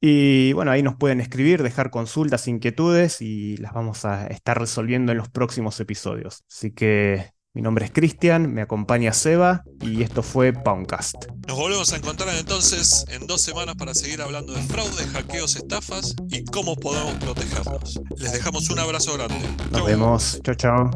Y 0.00 0.54
bueno, 0.54 0.70
ahí 0.70 0.82
nos 0.82 0.96
pueden 0.96 1.20
escribir, 1.20 1.62
dejar 1.62 1.90
consultas, 1.90 2.48
inquietudes 2.48 3.20
y 3.20 3.58
las 3.58 3.74
vamos 3.74 4.06
a 4.06 4.28
estar 4.28 4.58
resolviendo 4.58 5.12
en 5.12 5.18
los 5.18 5.28
próximos 5.28 5.78
episodios. 5.78 6.42
Así 6.50 6.72
que 6.72 7.33
mi 7.54 7.62
nombre 7.62 7.84
es 7.84 7.92
Cristian, 7.92 8.52
me 8.52 8.62
acompaña 8.62 9.12
Seba 9.12 9.62
y 9.80 10.02
esto 10.02 10.24
fue 10.24 10.52
Poundcast. 10.52 11.26
Nos 11.46 11.56
volvemos 11.56 11.92
a 11.92 11.96
encontrar 11.96 12.34
entonces 12.34 13.04
en 13.08 13.28
dos 13.28 13.42
semanas 13.42 13.76
para 13.76 13.94
seguir 13.94 14.20
hablando 14.22 14.52
de 14.52 14.62
fraude, 14.62 15.06
hackeos, 15.12 15.54
estafas 15.54 16.16
y 16.30 16.44
cómo 16.46 16.74
podemos 16.74 17.14
protegernos. 17.14 18.00
Les 18.18 18.32
dejamos 18.32 18.70
un 18.70 18.80
abrazo 18.80 19.14
grande. 19.14 19.38
Nos 19.70 19.78
Chau. 19.78 19.86
vemos. 19.86 20.40
Chao, 20.42 20.54
chao. 20.56 20.90